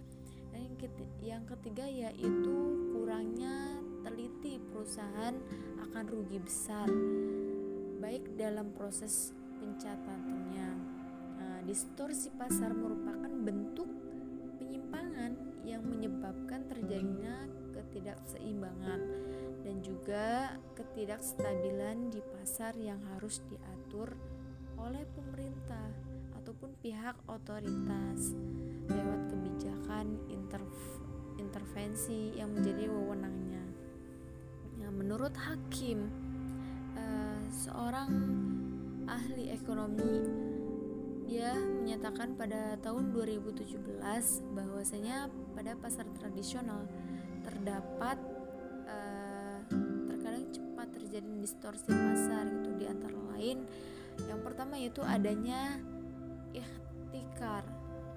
[0.54, 2.54] Dan yang ketiga, yang ketiga yaitu
[2.94, 5.34] kurangnya teliti perusahaan
[5.82, 6.86] akan rugi besar
[7.98, 10.92] baik dalam proses pencatatannya
[11.62, 13.86] distorsi pasar merupakan bentuk
[14.58, 19.00] penyimpangan yang menyebabkan terjadinya ketidakseimbangan
[19.62, 24.18] dan juga ketidakstabilan di pasar yang harus diatur
[24.82, 25.88] oleh pemerintah
[26.42, 28.34] ataupun pihak otoritas
[28.90, 30.18] lewat kebijakan
[31.38, 33.64] intervensi yang menjadi wewenangnya.
[34.82, 36.10] Ya, menurut hakim,
[36.98, 38.10] uh, seorang
[39.06, 40.26] ahli ekonomi
[41.26, 43.78] dia menyatakan pada tahun 2017
[44.52, 46.84] bahwasanya pada pasar tradisional
[47.40, 48.20] terdapat
[48.84, 49.58] uh,
[50.12, 53.64] terkadang cepat terjadi distorsi pasar gitu di antara lain
[54.28, 55.80] yang pertama yaitu adanya
[56.52, 57.64] ikhtikar.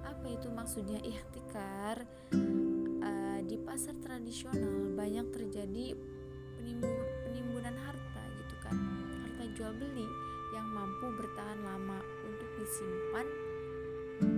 [0.06, 2.06] Apa itu maksudnya ikhtikar?
[3.06, 5.94] Uh, di pasar tradisional banyak terjadi
[6.58, 8.76] penimbun, penimbunan harta gitu kan.
[9.26, 10.08] Harta jual beli
[10.54, 13.28] yang mampu bertahan lama untuk disimpan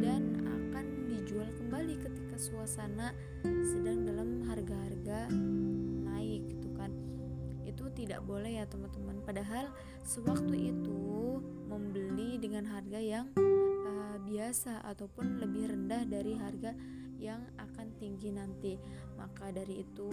[0.01, 3.13] dan akan dijual kembali ketika suasana
[3.45, 5.29] sedang dalam harga-harga
[7.97, 9.17] tidak boleh ya teman-teman.
[9.25, 9.73] Padahal
[10.05, 16.77] sewaktu itu membeli dengan harga yang uh, biasa ataupun lebih rendah dari harga
[17.17, 18.77] yang akan tinggi nanti.
[19.17, 20.05] Maka dari itu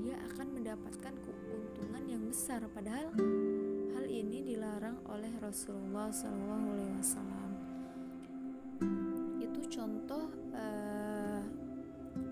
[0.00, 2.64] dia akan mendapatkan keuntungan yang besar.
[2.72, 3.12] Padahal
[3.92, 7.52] hal ini dilarang oleh Rasulullah SAW
[9.40, 10.89] itu contoh uh,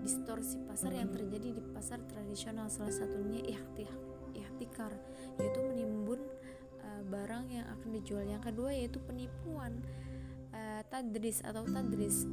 [0.09, 3.45] distorsi pasar yang terjadi di pasar tradisional salah satunya
[4.33, 4.89] ihtikar
[5.37, 6.17] yaitu menimbun
[6.81, 8.25] uh, barang yang akan dijual.
[8.25, 9.77] Yang kedua yaitu penipuan
[10.49, 12.25] uh, tadris atau tadris.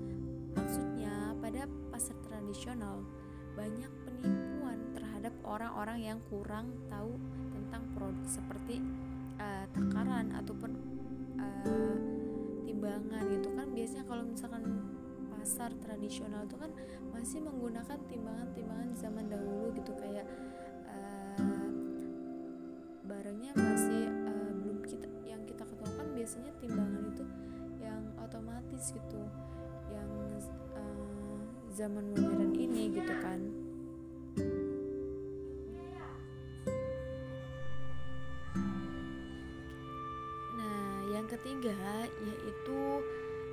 [0.56, 3.04] Maksudnya pada pasar tradisional
[3.52, 7.12] banyak penipuan terhadap orang-orang yang kurang tahu
[7.52, 8.80] tentang produk seperti
[9.36, 10.72] uh, takaran ataupun
[11.44, 11.96] uh,
[12.64, 13.68] timbangan gitu kan.
[13.68, 14.64] Biasanya kalau misalkan
[15.46, 16.74] pasar tradisional itu kan
[17.14, 20.26] masih menggunakan timbangan-timbangan zaman dahulu gitu kayak
[20.90, 21.70] uh,
[23.06, 27.24] barangnya masih uh, belum kita yang kita ketahui kan biasanya timbangan itu
[27.78, 29.22] yang otomatis gitu
[29.94, 30.10] yang
[30.74, 31.38] uh,
[31.70, 33.38] zaman modern ini gitu kan.
[41.26, 41.74] Ketiga
[42.22, 42.78] yaitu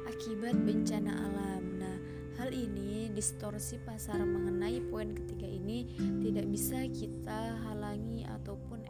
[0.07, 1.63] akibat bencana alam.
[1.79, 1.97] Nah,
[2.39, 5.87] hal ini distorsi pasar mengenai poin ketiga ini
[6.19, 8.83] tidak bisa kita halangi ataupun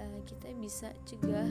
[0.00, 1.50] uh, kita bisa cegah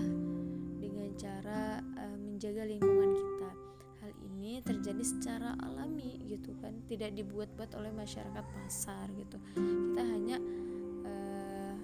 [0.80, 3.52] dengan cara uh, menjaga lingkungan kita.
[4.00, 9.38] Hal ini terjadi secara alami gitu kan, tidak dibuat-buat oleh masyarakat pasar gitu.
[9.60, 10.38] Kita hanya
[11.04, 11.76] uh,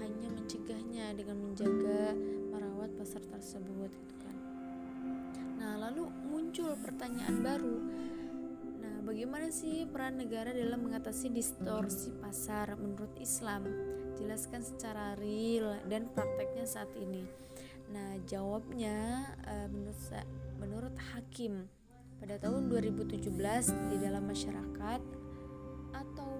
[0.00, 2.16] hanya mencegahnya dengan menjaga
[2.48, 4.23] merawat pasar tersebut gitu
[5.84, 7.76] lalu muncul pertanyaan baru.
[8.80, 13.68] Nah, bagaimana sih peran negara dalam mengatasi distorsi pasar menurut Islam?
[14.16, 17.28] Jelaskan secara real dan prakteknya saat ini.
[17.92, 20.00] Nah, jawabnya uh, menurut
[20.56, 21.68] menurut hakim
[22.16, 23.28] pada tahun 2017
[23.92, 25.02] di dalam masyarakat
[25.92, 26.32] atau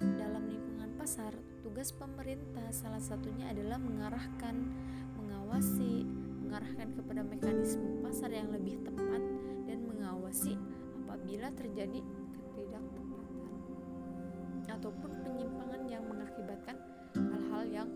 [0.00, 1.30] dalam lingkungan pasar,
[1.62, 4.56] tugas pemerintah salah satunya adalah mengarahkan,
[5.14, 6.02] mengawasi,
[6.50, 9.22] mengarahkan kepada mekanisme pasar yang lebih tepat
[9.70, 10.58] dan mengawasi
[11.06, 12.02] apabila terjadi
[12.34, 13.38] ketidaktepatan
[14.66, 16.74] ataupun penyimpangan yang mengakibatkan
[17.14, 17.88] hal-hal yang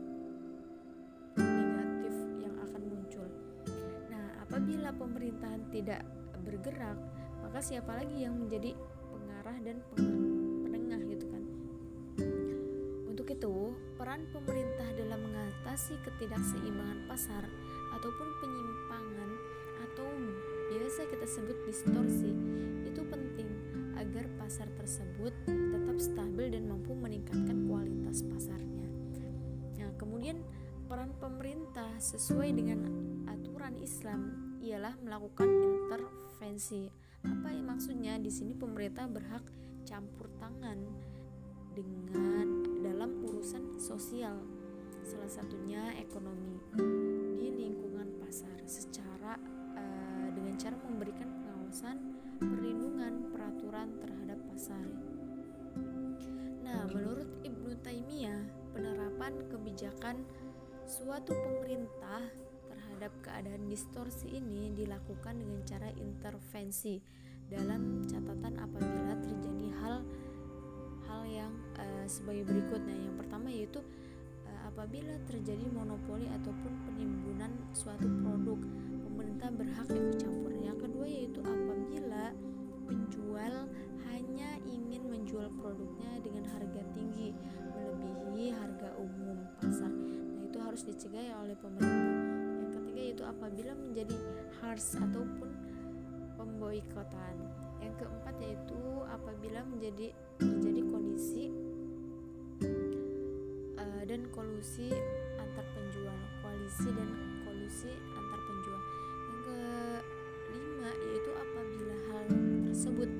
[1.35, 3.27] negatif yang akan muncul.
[4.07, 6.07] Nah, apabila pemerintahan tidak
[6.47, 6.95] bergerak,
[7.43, 8.71] maka siapa lagi yang menjadi
[9.11, 9.83] pengarah dan
[10.63, 11.43] penengah gitu kan?
[13.11, 17.43] Untuk itu, peran pemerintah dalam mengatasi ketidakseimbangan pasar
[18.05, 19.31] ataupun penyimpangan
[19.89, 20.05] atau
[20.69, 22.37] biasa kita sebut distorsi
[22.85, 23.49] itu penting
[23.97, 28.93] agar pasar tersebut tetap stabil dan mampu meningkatkan kualitas pasarnya.
[29.81, 30.37] Nah, kemudian
[30.85, 32.85] peran pemerintah sesuai dengan
[33.25, 36.93] aturan Islam ialah melakukan intervensi.
[37.25, 38.21] Apa yang maksudnya?
[38.21, 39.49] Di sini pemerintah berhak
[39.89, 40.77] campur tangan
[41.73, 44.45] dengan dalam urusan sosial,
[45.09, 46.61] salah satunya ekonomi
[48.35, 49.39] pasar secara
[49.78, 54.82] uh, dengan cara memberikan pengawasan, perlindungan, peraturan terhadap pasar.
[56.66, 58.43] Nah, menurut Ibnu Taimiyah,
[58.74, 60.26] penerapan kebijakan
[60.82, 62.26] suatu pemerintah
[62.66, 66.99] terhadap keadaan distorsi ini dilakukan dengan cara intervensi
[67.47, 70.03] dalam catatan apabila terjadi hal
[71.07, 72.82] hal yang uh, sebagai berikut.
[72.82, 73.78] Nah, yang pertama yaitu
[74.75, 78.59] apabila terjadi monopoli ataupun penimbunan suatu produk
[79.07, 80.51] pemerintah berhak ikut campur.
[80.51, 82.35] Yang kedua yaitu apabila
[82.83, 83.55] penjual
[84.11, 87.31] hanya ingin menjual produknya dengan harga tinggi
[87.70, 89.95] melebihi harga umum pasar.
[89.95, 92.18] Nah, itu harus dicegah oleh pemerintah.
[92.59, 94.16] Yang ketiga yaitu apabila menjadi
[94.59, 95.55] harsh ataupun
[96.35, 97.37] pemboikotan.
[97.79, 100.11] Yang keempat yaitu apabila menjadi
[100.43, 101.04] terjadi kondisi
[106.75, 107.11] koalisi dan
[107.47, 108.83] kolusi antar penjual.
[109.31, 109.39] Yang
[110.43, 112.27] kelima yaitu apabila hal
[112.66, 113.11] tersebut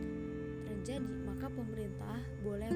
[0.67, 2.71] terjadi, maka pemerintah boleh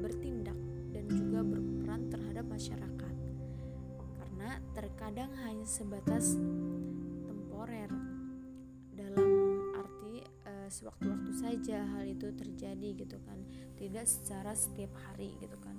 [0.00, 0.56] bertindak
[0.96, 3.14] dan juga berperan terhadap masyarakat.
[4.16, 6.40] Karena terkadang hanya sebatas
[7.28, 7.92] temporer
[8.96, 9.28] dalam
[9.76, 13.44] arti uh, sewaktu-waktu saja hal itu terjadi gitu kan,
[13.76, 15.77] tidak secara setiap hari gitu kan.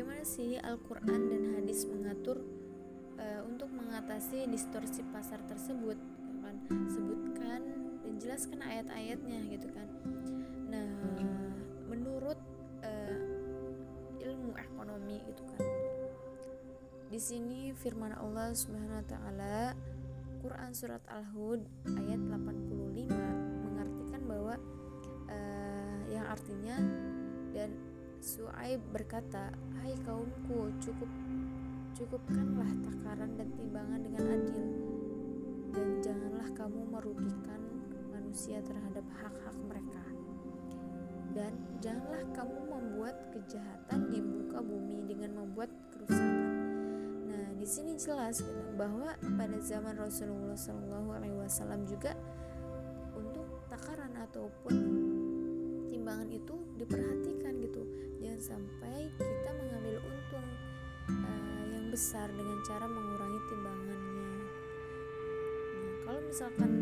[0.00, 2.40] Bagaimana sih Al-Quran dan hadis mengatur
[3.20, 6.56] uh, untuk mengatasi distorsi pasar tersebut gitu kan?
[6.88, 7.60] Sebutkan
[8.00, 9.84] dan jelaskan ayat-ayatnya gitu kan?
[10.72, 10.88] Nah
[11.84, 12.40] menurut
[12.80, 15.68] uh, ilmu ekonomi gitu kan?
[17.12, 19.76] Di sini firman Allah Subhanahu wa taala
[20.40, 21.60] Quran surat Al-Hud
[21.92, 23.04] ayat 85
[23.68, 24.56] mengartikan bahwa
[25.28, 26.80] uh, yang artinya
[28.20, 29.48] Su'aib berkata,
[29.80, 31.08] Hai kaumku, cukup
[31.96, 34.64] cukupkanlah takaran dan timbangan dengan adil
[35.72, 37.60] dan janganlah kamu merugikan
[38.12, 40.04] manusia terhadap hak-hak mereka
[41.32, 46.44] dan janganlah kamu membuat kejahatan di muka bumi dengan membuat kerusakan.
[47.24, 48.44] Nah, di sini jelas
[48.76, 52.12] bahwa pada zaman Rasulullah SAW juga
[53.16, 54.74] untuk takaran ataupun
[55.88, 57.39] timbangan itu diperhatikan
[58.40, 60.48] sampai kita mengambil untung
[61.12, 64.32] uh, yang besar dengan cara mengurangi timbangannya.
[65.76, 66.72] Nah, kalau misalkan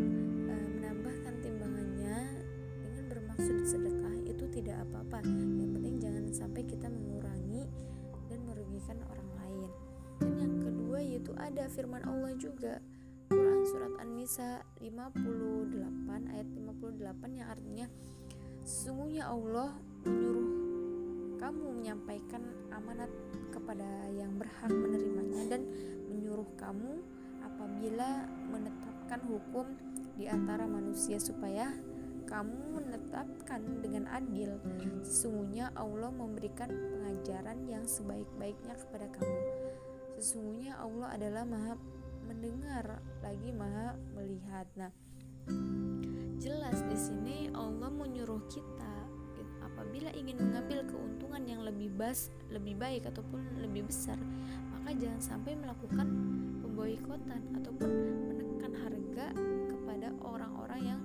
[0.47, 2.17] uh, menambahkan timbangannya
[2.79, 5.19] dengan bermaksud sedekah itu tidak apa-apa.
[5.59, 7.67] Yang penting jangan sampai kita mengurangi
[8.31, 9.69] dan merugikan orang lain.
[10.23, 12.79] Dan yang kedua yaitu ada firman Allah juga
[13.27, 15.75] Quran surat An-Nisa 58
[16.07, 17.87] ayat 58 yang artinya
[18.63, 19.75] sesungguhnya Allah
[20.07, 20.58] menyuruh
[21.39, 22.43] kamu menyampaikan
[22.75, 23.07] amanat
[23.49, 25.61] kepada yang berhak menerimanya dan
[26.11, 26.99] menyuruh kamu
[27.39, 29.65] apabila menetapkan hukum
[30.19, 31.71] di antara manusia supaya
[32.27, 34.59] kamu menetapkan dengan adil.
[35.01, 39.39] Sesungguhnya Allah memberikan pengajaran yang sebaik-baiknya kepada kamu.
[40.21, 41.73] Sesungguhnya Allah adalah Maha
[42.27, 44.67] mendengar lagi Maha melihat.
[44.77, 44.93] Nah,
[46.37, 48.98] jelas di sini Allah menyuruh kita
[49.89, 54.21] apabila ingin mengambil keuntungan yang lebih bas, lebih baik ataupun lebih besar,
[54.69, 56.05] maka jangan sampai melakukan
[56.61, 57.89] pemboikotan ataupun
[58.29, 59.33] menekan harga
[59.65, 61.01] kepada orang-orang yang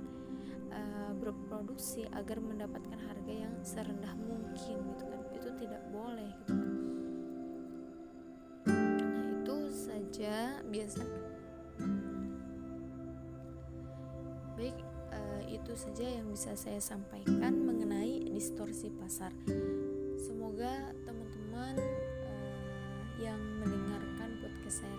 [0.69, 5.21] uh, berproduksi agar mendapatkan harga yang serendah mungkin gitu kan.
[5.33, 6.77] Itu tidak boleh gitu kan.
[8.69, 11.01] Nah, itu saja biasa
[14.61, 14.77] baik
[15.55, 18.04] itu saja yang bisa saya sampaikan mengenai
[18.35, 19.31] distorsi pasar.
[20.19, 24.99] Semoga teman-teman uh, yang mendengarkan podcast saya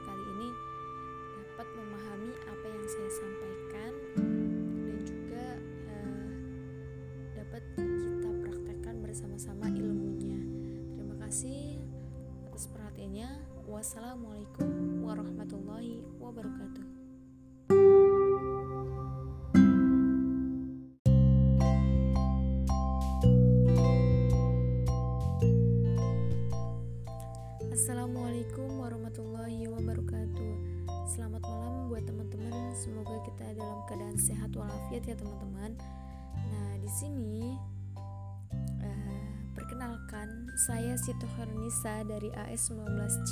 [41.06, 43.32] saya Sito Hernisa dari AS19C.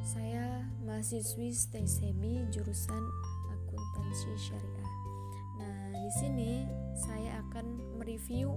[0.00, 3.04] Saya mahasiswi STSEBI jurusan
[3.52, 4.92] akuntansi syariah.
[5.60, 6.64] Nah, di sini
[6.96, 8.56] saya akan mereview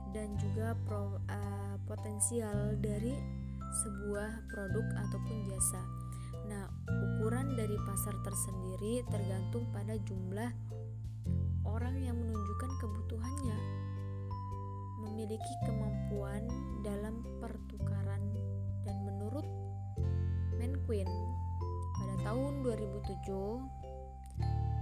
[0.09, 3.13] dan juga pro, uh, potensial dari
[3.85, 5.85] sebuah produk ataupun jasa.
[6.49, 10.51] Nah, ukuran dari pasar tersendiri tergantung pada jumlah
[11.67, 13.59] orang yang menunjukkan kebutuhannya,
[15.05, 16.43] memiliki kemampuan
[16.81, 18.23] dalam pertukaran
[18.87, 19.45] dan menurut
[20.57, 21.07] Menquin
[21.99, 23.31] pada tahun 2007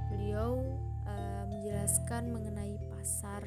[0.08, 0.64] beliau
[1.06, 3.44] uh, menjelaskan mengenai pasar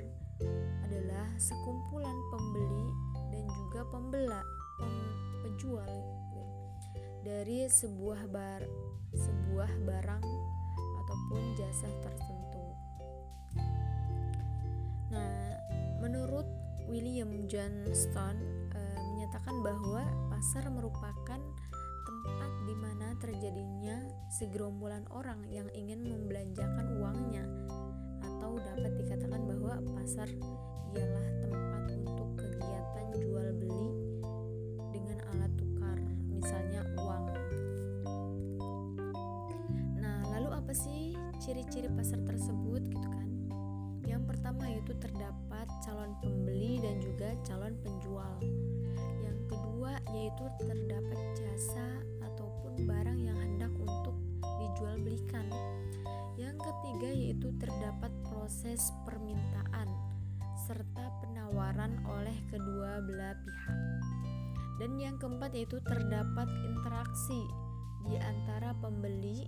[0.86, 2.86] adalah sekumpulan pembeli
[3.32, 4.42] dan juga pembela
[4.78, 4.94] pem,
[5.42, 6.19] penjual
[7.20, 8.62] dari sebuah bar
[9.12, 10.24] sebuah barang
[11.04, 12.64] ataupun jasa tertentu.
[15.10, 15.58] Nah,
[15.98, 16.46] menurut
[16.86, 18.36] William Johnston
[18.70, 18.80] e,
[19.14, 21.40] menyatakan bahwa pasar merupakan
[22.06, 23.98] tempat di mana terjadinya
[24.40, 27.44] segerombolan orang yang ingin membelanjakan uangnya
[28.22, 30.30] atau dapat dikatakan bahwa pasar
[30.94, 34.09] ialah tempat untuk kegiatan jual beli
[36.40, 37.24] misalnya uang.
[40.00, 43.28] Nah, lalu apa sih ciri-ciri pasar tersebut gitu kan?
[44.08, 48.40] Yang pertama yaitu terdapat calon pembeli dan juga calon penjual.
[49.20, 51.88] Yang kedua yaitu terdapat jasa
[52.24, 55.44] ataupun barang yang hendak untuk dijual belikan.
[56.40, 59.92] Yang ketiga yaitu terdapat proses permintaan
[60.64, 63.99] serta penawaran oleh kedua belah pihak.
[64.80, 67.44] Dan yang keempat yaitu terdapat interaksi
[68.08, 69.44] di antara pembeli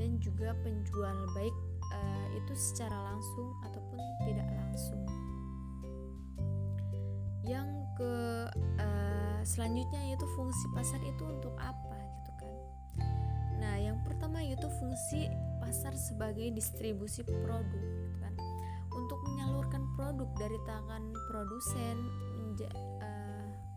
[0.00, 1.52] dan juga penjual baik
[1.92, 5.04] uh, itu secara langsung ataupun tidak langsung.
[7.44, 7.68] Yang
[8.00, 8.14] ke
[8.80, 12.54] uh, selanjutnya yaitu fungsi pasar itu untuk apa gitu kan.
[13.60, 15.28] Nah, yang pertama yaitu fungsi
[15.60, 18.34] pasar sebagai distribusi produk gitu kan.
[18.88, 21.96] Untuk menyalurkan produk dari tangan produsen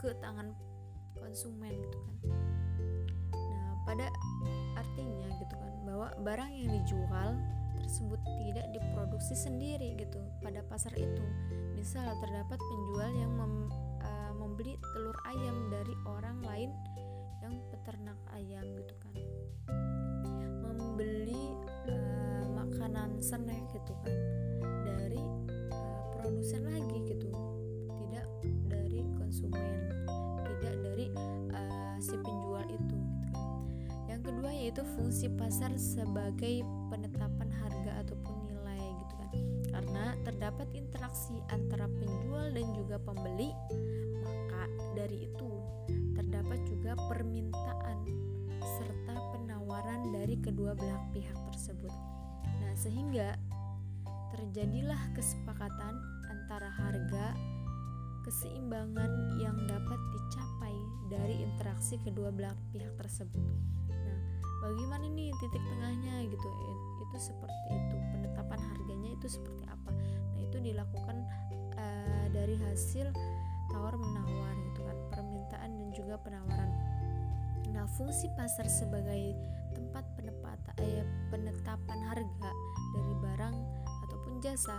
[0.04, 0.52] ke tangan
[1.16, 2.16] konsumen gitu kan.
[3.32, 4.12] Nah pada
[4.76, 7.40] artinya gitu kan bahwa barang yang dijual
[7.80, 11.24] tersebut tidak diproduksi sendiri gitu pada pasar itu.
[11.80, 13.72] Misal terdapat penjual yang mem,
[14.04, 16.72] uh, membeli telur ayam dari orang lain
[17.40, 19.16] yang peternak ayam gitu kan.
[20.68, 21.56] Membeli
[21.88, 24.16] uh, makanan snack gitu kan.
[24.84, 25.24] Dari
[25.72, 27.32] uh, produsen lagi gitu
[28.04, 28.28] tidak
[28.68, 29.93] dari konsumen
[30.64, 31.06] tidak dari
[31.52, 33.28] uh, si penjual itu gitu.
[34.08, 39.32] Yang kedua yaitu fungsi pasar sebagai penetapan harga ataupun nilai gitu kan.
[39.76, 43.52] Karena terdapat interaksi antara penjual dan juga pembeli,
[44.24, 45.52] maka dari itu
[46.16, 47.98] terdapat juga permintaan
[48.64, 51.92] serta penawaran dari kedua belah pihak tersebut.
[52.64, 53.36] Nah, sehingga
[54.32, 56.00] terjadilah kesepakatan
[56.32, 57.36] antara harga
[58.24, 60.76] keseimbangan yang dapat dicapai
[61.12, 63.44] dari interaksi kedua belah pihak tersebut.
[63.92, 64.20] Nah,
[64.64, 66.50] bagaimana nih titik tengahnya gitu?
[67.04, 67.96] Itu seperti itu.
[68.16, 69.92] Penetapan harganya itu seperti apa?
[70.34, 71.18] Nah, itu dilakukan
[71.78, 73.12] uh, dari hasil
[73.70, 76.72] tawar menawar gitu kan, permintaan dan juga penawaran.
[77.76, 79.36] Nah, fungsi pasar sebagai
[79.76, 80.06] tempat
[80.82, 82.50] eh, penetapan harga
[82.94, 83.56] dari barang
[84.10, 84.78] ataupun jasa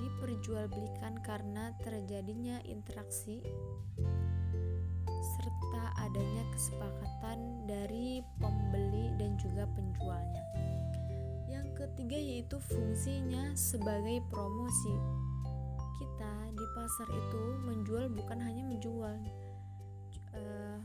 [0.00, 3.44] diperjualbelikan karena terjadinya interaksi
[5.38, 10.44] serta adanya kesepakatan dari pembeli dan juga penjualnya.
[11.48, 14.94] Yang ketiga yaitu fungsinya sebagai promosi.
[16.00, 19.16] Kita di pasar itu menjual bukan hanya menjual,
[20.34, 20.78] uh,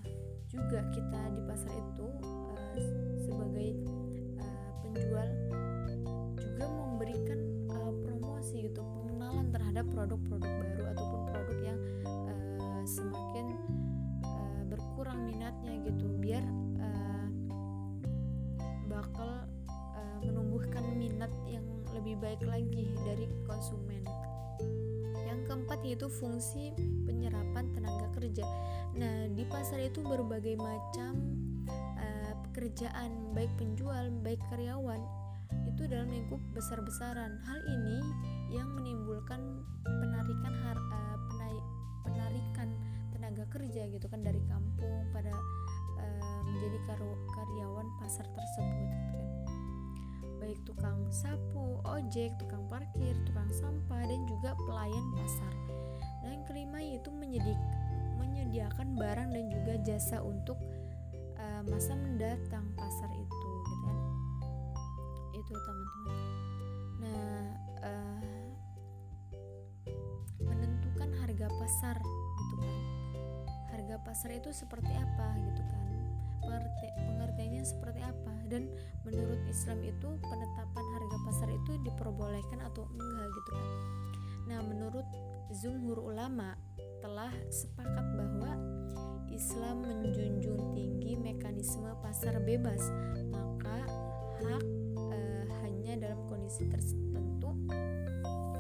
[0.51, 2.75] juga kita di pasar itu uh,
[3.23, 3.69] sebagai
[4.39, 5.27] uh, penjual
[6.39, 7.54] juga memberikan
[9.75, 13.59] terhadap produk-produk baru ataupun produk yang uh, semakin
[14.23, 16.39] uh, berkurang minatnya gitu biar
[16.79, 17.27] uh,
[18.87, 23.99] bakal uh, menumbuhkan minat yang lebih baik lagi dari konsumen.
[25.27, 26.71] Yang keempat yaitu fungsi
[27.03, 28.47] penyerapan tenaga kerja.
[28.95, 31.19] Nah di pasar itu berbagai macam
[31.99, 35.03] uh, pekerjaan baik penjual baik karyawan
[35.67, 37.43] itu dalam lingkup besar-besaran.
[37.43, 37.99] Hal ini
[38.51, 41.55] yang menimbulkan penarikan har, uh, penai,
[42.05, 42.69] penarikan
[43.13, 45.33] tenaga kerja gitu kan dari kampung pada
[45.97, 46.79] uh, menjadi
[47.33, 49.25] karyawan pasar tersebut gitu kan
[50.45, 55.53] baik tukang sapu, ojek, tukang parkir, tukang sampah dan juga pelayan pasar.
[56.21, 57.09] Dan yang kelima yaitu
[58.21, 60.61] menyediakan barang dan juga jasa untuk
[61.41, 63.97] uh, masa mendatang pasar itu gitu kan.
[65.33, 66.04] Itu teman-teman.
[71.45, 71.97] Harga pasar
[72.41, 72.81] gitu kan.
[73.69, 75.85] Harga pasar itu seperti apa gitu kan.
[76.41, 78.33] Pengertiannya seperti apa.
[78.49, 78.73] Dan
[79.05, 83.69] menurut Islam itu penetapan harga pasar itu diperbolehkan atau enggak gitu kan.
[84.49, 85.05] Nah menurut
[85.53, 86.57] Zumhur ulama
[87.05, 88.57] telah sepakat bahwa
[89.29, 92.81] Islam menjunjung tinggi mekanisme pasar bebas
[93.29, 93.85] maka
[94.41, 94.63] hak
[95.13, 95.17] e,
[95.61, 97.53] hanya dalam kondisi tertentu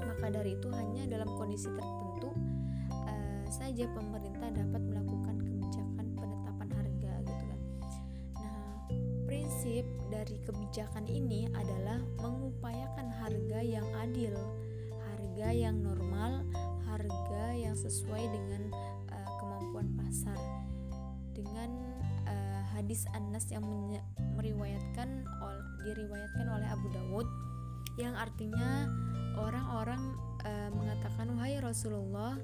[0.05, 2.29] maka dari itu hanya dalam kondisi tertentu
[3.55, 5.35] saja pemerintah dapat melakukan
[9.65, 14.37] prinsip dari kebijakan ini adalah mengupayakan harga yang adil,
[15.09, 16.45] harga yang normal,
[16.85, 18.69] harga yang sesuai dengan
[19.09, 20.37] uh, kemampuan pasar.
[21.33, 21.81] Dengan
[22.29, 23.65] uh, hadis Anas yang
[24.37, 27.27] meriwayatkan ol, diriwayatkan oleh Abu Dawud
[27.97, 28.85] yang artinya
[29.33, 30.13] orang-orang
[30.45, 32.37] uh, mengatakan wahai Rasulullah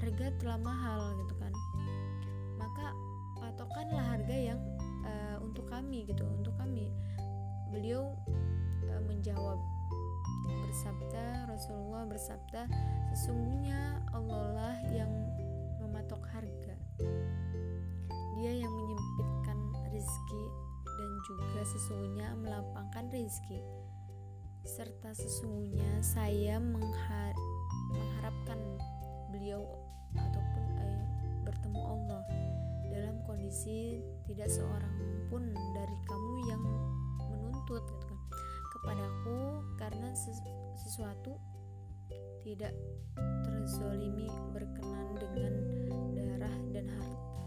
[0.00, 1.52] harga telah mahal gitu kan.
[2.56, 2.96] Maka
[3.40, 4.60] patokanlah harga yang
[5.50, 6.94] untuk kami gitu untuk kami.
[7.74, 8.14] Beliau
[8.86, 9.58] e, menjawab
[10.46, 12.70] bersabda Rasulullah bersabda
[13.10, 15.10] sesungguhnya Allah lah yang
[15.82, 16.78] mematok harga.
[18.38, 19.58] Dia yang menyempitkan
[19.90, 20.44] rezeki
[20.86, 23.58] dan juga sesungguhnya melapangkan rezeki.
[24.62, 28.60] Serta sesungguhnya saya mengharapkan
[29.34, 29.66] beliau
[30.16, 31.04] ataupun eh,
[31.46, 32.22] bertemu Allah.
[32.90, 34.94] Dalam kondisi tidak seorang
[35.30, 36.62] pun dari kamu yang
[37.30, 38.20] menuntut gitu kan.
[38.74, 40.08] Kepadaku karena
[40.74, 41.38] sesuatu
[42.42, 42.74] tidak
[43.44, 45.54] terzolimi berkenan dengan
[46.16, 47.42] darah dan harta.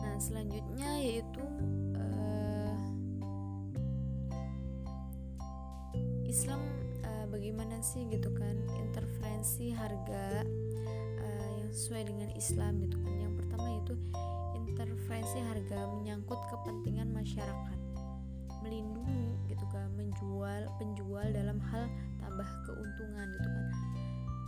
[0.00, 1.41] Nah selanjutnya yaitu
[7.82, 8.54] sih gitu kan.
[8.78, 10.46] Interferensi harga
[11.18, 13.14] uh, yang sesuai dengan Islam gitu kan.
[13.18, 13.94] Yang pertama itu
[14.54, 17.78] interferensi harga menyangkut kepentingan masyarakat.
[18.62, 21.90] Melindungi gitu kan menjual penjual dalam hal
[22.22, 23.68] tambah keuntungan gitu kan.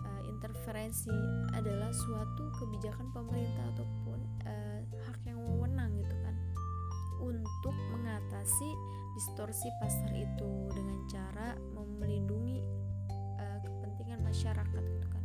[0.07, 1.19] Uh, interferensi
[1.59, 4.81] adalah suatu kebijakan pemerintah ataupun uh,
[5.11, 6.39] hak yang wewenang gitu kan.
[7.19, 8.71] Untuk mengatasi
[9.19, 11.57] distorsi pasar itu dengan cara
[11.99, 12.61] melindungi
[14.35, 15.25] masyarakat gitu kan.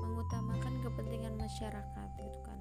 [0.00, 2.58] Mengutamakan kepentingan masyarakat gitu kan.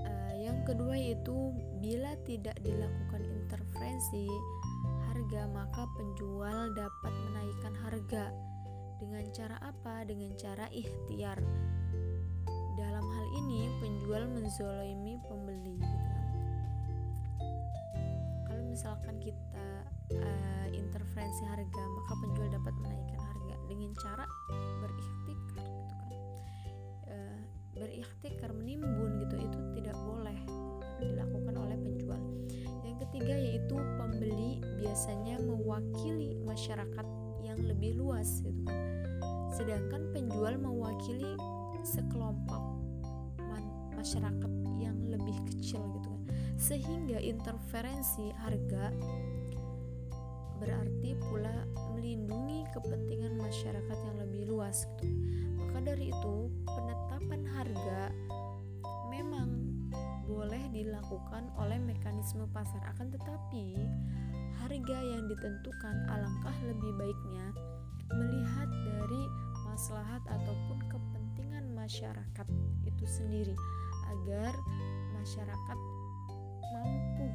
[0.00, 4.24] Uh, yang kedua yaitu bila tidak dilakukan intervensi
[5.12, 8.32] harga maka penjual dapat menaikkan harga.
[8.96, 10.08] Dengan cara apa?
[10.08, 11.38] Dengan cara ikhtiar.
[12.80, 16.26] Dalam hal ini penjual menzolimi pembeli gitu kan.
[18.48, 19.68] Kalau misalkan kita
[20.16, 23.27] uh, interferensi harga maka penjual dapat menaikkan
[23.68, 24.24] dengan cara
[24.82, 26.12] berikhtikar gitu kan.
[27.08, 27.40] Uh,
[27.76, 30.38] berikhtikar menimbun gitu itu tidak boleh
[30.98, 32.22] dilakukan oleh penjual.
[32.82, 37.06] Yang ketiga yaitu pembeli biasanya mewakili masyarakat
[37.44, 38.80] yang lebih luas gitu kan.
[39.54, 41.36] Sedangkan penjual mewakili
[41.84, 42.78] sekelompok
[43.98, 46.22] masyarakat yang lebih kecil gitu kan.
[46.54, 48.94] Sehingga interferensi harga
[50.58, 55.06] berarti pula melindungi kepentingan masyarakat yang lebih luas gitu.
[55.58, 56.36] Maka dari itu,
[56.66, 58.12] penetapan harga
[59.10, 59.78] memang
[60.28, 63.74] boleh dilakukan oleh mekanisme pasar akan tetapi
[64.60, 67.46] harga yang ditentukan alangkah lebih baiknya
[68.12, 69.22] melihat dari
[69.64, 72.46] maslahat ataupun kepentingan masyarakat
[72.84, 73.56] itu sendiri
[74.12, 74.52] agar
[75.16, 75.78] masyarakat
[76.72, 77.28] mampu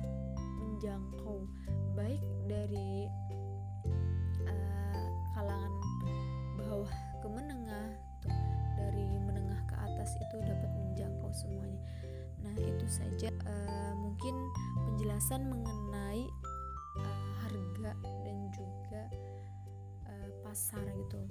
[0.61, 1.45] menjangkau
[1.93, 3.05] baik dari
[4.49, 5.73] uh, kalangan
[6.57, 7.89] bawah ke menengah
[8.19, 8.33] tuh,
[8.77, 11.81] dari menengah ke atas itu dapat menjangkau semuanya.
[12.41, 14.33] Nah itu saja uh, mungkin
[14.89, 16.25] penjelasan mengenai
[16.97, 17.91] uh, harga
[18.25, 19.03] dan juga
[20.09, 21.21] uh, pasar gitu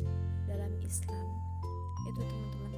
[0.47, 1.27] dalam Islam.
[2.07, 2.73] Itu teman-teman.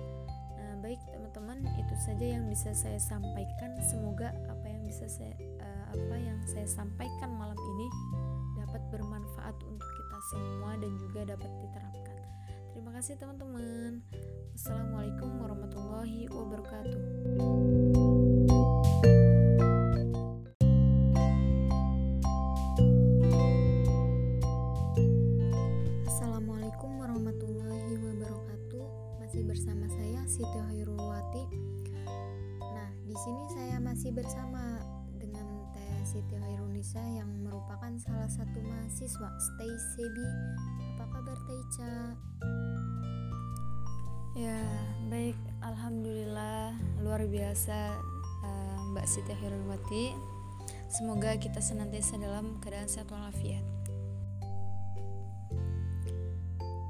[0.57, 3.77] Nah baik teman-teman itu saja yang bisa saya sampaikan.
[3.85, 7.89] Semoga apa yang bisa saya uh, apa yang saya sampaikan malam ini
[8.59, 12.19] dapat bermanfaat untuk kita semua dan juga dapat diterapkan.
[12.75, 14.03] Terima kasih teman-teman.
[14.59, 17.94] Assalamualaikum warahmatullahi wabarakatuh
[49.15, 50.11] Siti Hairunwati.
[50.91, 53.63] Semoga kita senantiasa dalam keadaan sehat walafiat.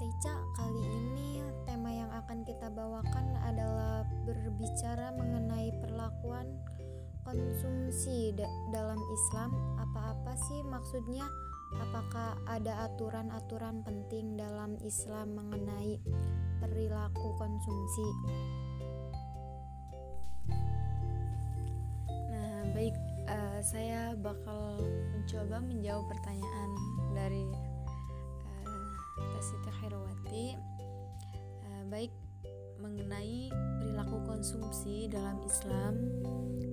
[0.01, 6.49] Ica, kali ini tema yang akan kita bawakan adalah berbicara mengenai perlakuan
[7.29, 9.53] konsumsi da dalam Islam
[9.85, 11.29] apa-apa sih maksudnya
[11.77, 16.01] apakah ada aturan-aturan penting dalam Islam mengenai
[16.57, 18.09] perilaku konsumsi
[22.75, 22.99] baik
[23.31, 24.83] uh, saya bakal
[25.15, 26.71] mencoba menjawab pertanyaan
[27.15, 27.47] dari
[28.51, 28.83] uh,
[29.39, 30.59] Tasita Khairwati
[31.71, 32.11] uh, baik
[32.83, 36.03] mengenai perilaku konsumsi dalam Islam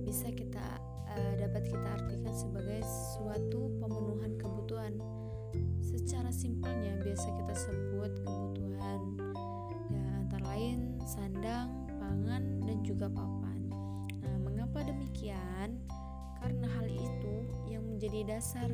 [0.02, 2.82] bisa kita uh, dapat kita artikan sebagai
[3.14, 4.98] suatu pemenuhan kebutuhan.
[5.86, 9.00] Secara simpelnya biasa kita sebut kebutuhan
[9.86, 11.70] ya antara lain sandang,
[12.02, 13.51] pangan dan juga papan.
[14.72, 15.84] Mengapa demikian?
[16.40, 17.34] Karena hal itu
[17.68, 18.72] yang menjadi dasar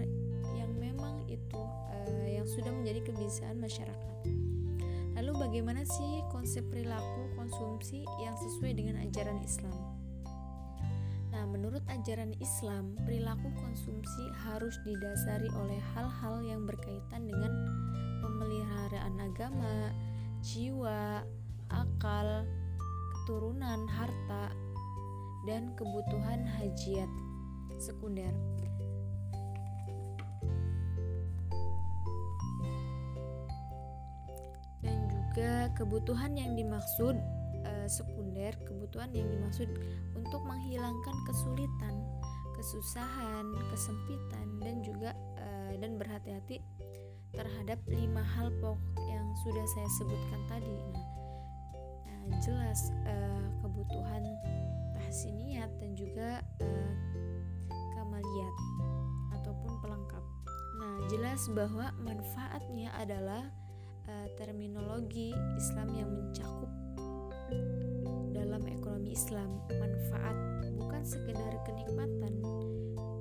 [0.55, 1.59] yang memang itu
[1.91, 4.17] uh, yang sudah menjadi kebiasaan masyarakat.
[5.19, 9.75] Lalu bagaimana sih konsep perilaku konsumsi yang sesuai dengan ajaran Islam?
[11.35, 17.51] Nah, menurut ajaran Islam, perilaku konsumsi harus didasari oleh hal-hal yang berkaitan dengan
[18.23, 19.91] pemeliharaan agama,
[20.47, 21.27] jiwa,
[21.75, 22.47] akal,
[23.11, 24.55] keturunan, harta,
[25.47, 27.11] dan kebutuhan hajiat
[27.79, 28.35] sekunder.
[34.79, 37.19] Dan juga kebutuhan yang dimaksud
[37.89, 39.67] sekunder, kebutuhan yang dimaksud
[40.15, 41.95] untuk menghilangkan kesulitan,
[42.55, 46.61] kesusahan, kesempitan dan juga uh, dan berhati-hati
[47.33, 50.77] terhadap lima hal pokok yang sudah saya sebutkan tadi.
[52.05, 54.23] Nah, nah jelas uh, kebutuhan
[54.99, 56.93] tahsiniat dan juga uh,
[57.95, 58.57] kamaliyat
[59.39, 60.25] ataupun pelengkap.
[60.79, 63.47] Nah, jelas bahwa manfaatnya adalah
[64.11, 66.71] uh, terminologi Islam yang mencakup
[68.35, 70.37] dalam ekonomi Islam, manfaat
[70.79, 72.43] bukan sekedar kenikmatan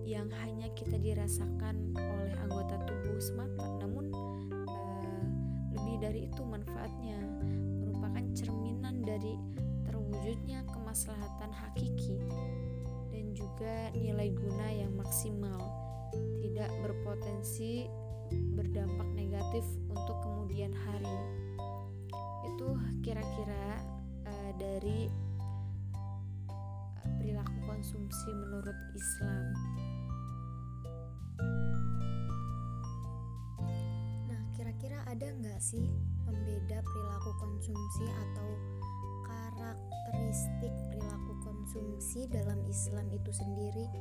[0.07, 4.09] yang hanya kita dirasakan oleh anggota tubuh semata, namun
[4.65, 5.25] uh,
[5.75, 7.19] lebih dari itu manfaatnya
[7.83, 9.35] merupakan cerminan dari
[10.07, 12.15] terwujudnya kemaslahatan hakiki
[13.11, 15.59] dan juga nilai guna yang maksimal,
[16.39, 17.91] tidak berpotensi
[18.55, 21.11] berdampak negatif untuk kemudian hari.
[22.47, 23.83] Itu kira-kira
[24.55, 25.11] dari
[26.47, 29.45] eh, perilaku konsumsi menurut Islam.
[34.31, 35.91] Nah, kira-kira ada nggak sih
[36.23, 38.76] pembeda perilaku konsumsi atau
[40.07, 43.91] karakteristik perilaku konsumsi dalam Islam itu sendiri?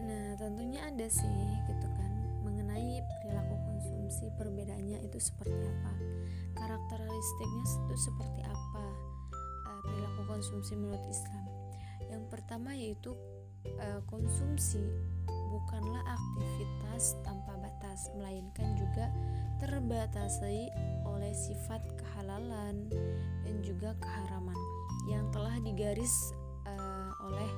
[0.00, 1.28] Nah, tentunya ada sih
[1.68, 5.92] gitu kan mengenai perilaku konsumsi perbedaannya itu seperti apa
[6.56, 8.84] karakteristiknya itu seperti apa
[9.68, 11.44] uh, perilaku konsumsi menurut Islam
[12.08, 13.12] yang pertama yaitu
[13.76, 14.80] uh, konsumsi
[15.52, 17.41] bukanlah aktivitas tanpa
[17.82, 19.10] batas melainkan juga
[19.58, 20.70] terbatasi
[21.02, 22.86] oleh sifat kehalalan
[23.42, 24.54] dan juga keharaman
[25.10, 26.30] yang telah digaris
[26.62, 27.50] uh, oleh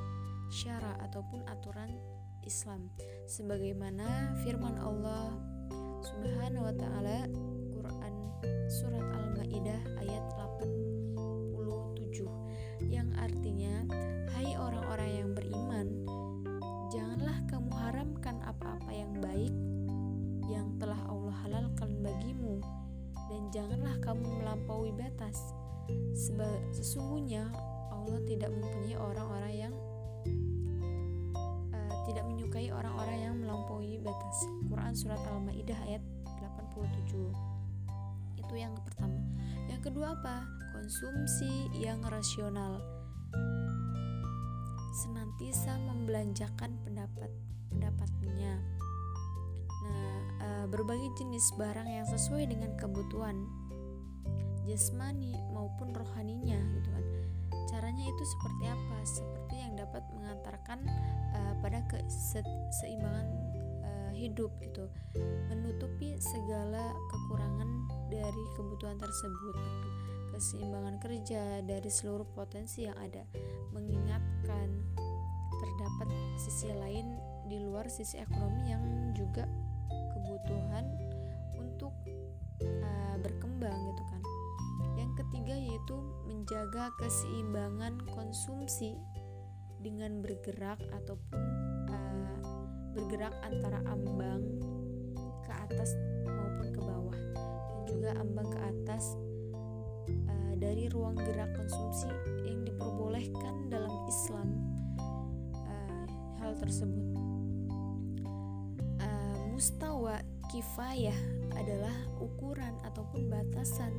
[0.49, 1.93] syara ataupun aturan
[2.41, 2.89] Islam.
[3.29, 5.37] Sebagaimana firman Allah
[6.01, 7.29] Subhanahu wa taala
[7.77, 8.15] Quran
[8.73, 10.25] surat Al-Maidah ayat
[24.55, 25.51] melampaui batas.
[26.15, 27.51] Sebab sesungguhnya
[27.91, 29.75] Allah tidak mempunyai orang-orang yang
[32.07, 34.47] tidak menyukai orang-orang yang melampaui batas.
[34.71, 36.03] Quran surat Al-Maidah ayat
[36.39, 37.35] 87.
[38.39, 39.19] itu yang pertama.
[39.67, 40.47] Yang kedua apa?
[40.71, 42.79] Konsumsi yang rasional.
[44.95, 47.31] Senantiasa membelanjakan pendapat
[47.73, 48.63] pendapatnya.
[49.83, 53.64] Nah e, berbagai jenis barang yang sesuai dengan kebutuhan
[54.65, 57.05] jasmani maupun rohaninya gitu kan.
[57.69, 58.99] Caranya itu seperti apa?
[59.05, 60.79] Seperti yang dapat mengantarkan
[61.37, 63.29] uh, pada keseimbangan
[63.85, 64.89] uh, hidup gitu.
[65.49, 67.71] Menutupi segala kekurangan
[68.13, 69.57] dari kebutuhan tersebut
[70.35, 73.23] keseimbangan kerja dari seluruh potensi yang ada.
[73.71, 74.69] Mengingatkan
[75.63, 77.15] terdapat sisi lain
[77.47, 78.83] di luar sisi ekonomi yang
[79.15, 79.47] juga
[80.17, 80.85] kebutuhan
[81.55, 81.95] untuk
[82.65, 84.14] uh, berkembang gitu kan
[85.35, 85.99] ketiga yaitu
[86.31, 88.95] menjaga keseimbangan konsumsi
[89.83, 91.43] dengan bergerak ataupun
[91.91, 92.39] uh,
[92.95, 94.47] bergerak antara ambang
[95.43, 97.19] ke atas maupun ke bawah.
[97.75, 99.19] Dan juga ambang ke atas
[100.07, 102.15] uh, dari ruang gerak konsumsi
[102.47, 104.49] yang diperbolehkan dalam Islam
[105.67, 106.07] uh,
[106.39, 107.11] hal tersebut.
[109.03, 110.23] Uh, mustawa
[110.55, 111.19] kifayah
[111.59, 113.91] adalah ukuran ataupun batasan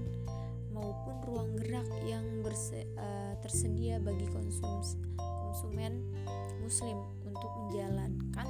[0.76, 6.04] maupun ruang gerak yang berse, uh, tersedia bagi konsumsi, konsumen
[6.60, 8.48] muslim untuk menjalankan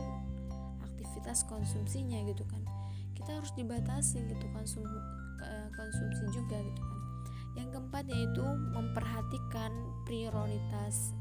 [0.82, 2.66] aktivitas konsumsinya gitu kan.
[3.14, 4.84] Kita harus dibatasi gitu konsum
[5.46, 7.00] uh, konsumsi juga gitu kan.
[7.56, 9.72] Yang keempat yaitu memperhatikan
[10.04, 11.14] prioritas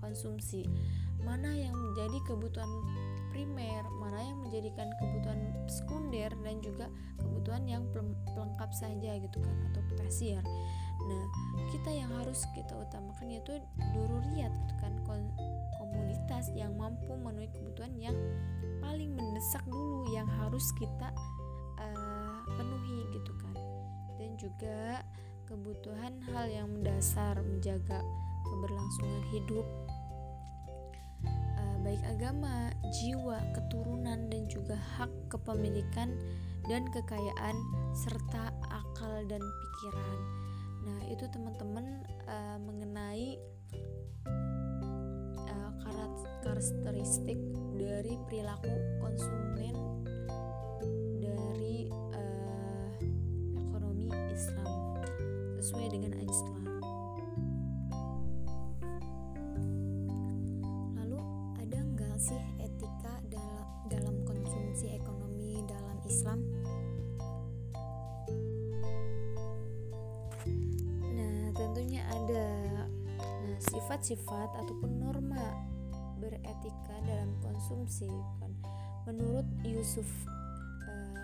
[0.00, 0.64] konsumsi.
[1.20, 2.72] Mana yang menjadi kebutuhan
[3.30, 5.40] primer, mana yang menjadikan kebutuhan
[5.70, 6.86] sekunder dan juga
[7.18, 10.42] kebutuhan yang pelengkap saja gitu kan atau tersier.
[11.00, 11.24] Nah,
[11.72, 13.56] kita yang harus kita utamakan yaitu
[13.96, 14.92] dururiyat gitu kan
[15.80, 18.16] komunitas yang mampu memenuhi kebutuhan yang
[18.84, 21.08] paling mendesak dulu yang harus kita
[21.80, 23.56] uh, penuhi gitu kan.
[24.20, 25.00] Dan juga
[25.48, 27.98] kebutuhan hal yang mendasar menjaga
[28.46, 29.66] keberlangsungan hidup
[31.90, 32.70] baik agama,
[33.02, 36.14] jiwa, keturunan, dan juga hak kepemilikan
[36.70, 37.56] dan kekayaan
[37.98, 40.18] serta akal dan pikiran.
[40.86, 43.42] Nah, itu teman-teman uh, mengenai
[45.50, 47.42] uh, karakteristik
[47.74, 48.70] dari perilaku
[49.02, 49.74] konsumen
[51.18, 52.94] dari uh,
[53.66, 54.94] ekonomi Islam
[55.58, 56.69] sesuai dengan Islam.
[74.00, 75.44] Sifat-sifat ataupun norma
[76.16, 78.08] beretika dalam konsumsi
[78.40, 78.48] kan.
[79.04, 80.08] Menurut Yusuf
[80.88, 81.20] uh,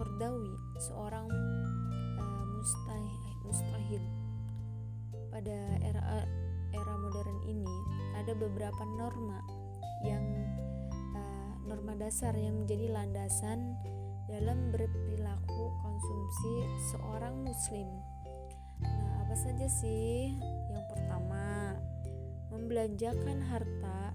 [0.00, 1.28] Kordawi, seorang
[2.16, 4.02] uh, mustahid, mustahid
[5.28, 6.24] pada era
[6.72, 7.76] era modern ini
[8.16, 9.44] ada beberapa norma
[10.00, 10.24] yang
[11.68, 13.76] norma dasar yang menjadi landasan
[14.32, 16.52] dalam berperilaku konsumsi
[16.88, 17.88] seorang muslim.
[18.80, 20.55] Nah, apa saja sih?
[22.66, 24.10] Membelanjakan harta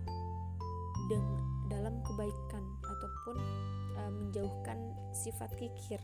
[1.71, 3.39] dalam kebaikan ataupun
[3.95, 4.75] e, menjauhkan
[5.15, 6.03] sifat kikir.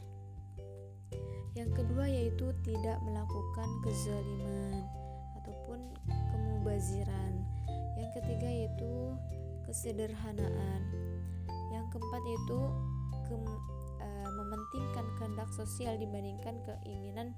[1.59, 4.79] Yang kedua yaitu tidak melakukan kezaliman
[5.43, 7.43] ataupun kemubaziran.
[7.99, 8.95] Yang ketiga yaitu
[9.67, 10.87] kesederhanaan
[11.75, 12.59] yang keempat yaitu
[13.27, 13.35] ke,
[13.99, 17.35] uh, mementingkan kehendak sosial dibandingkan keinginan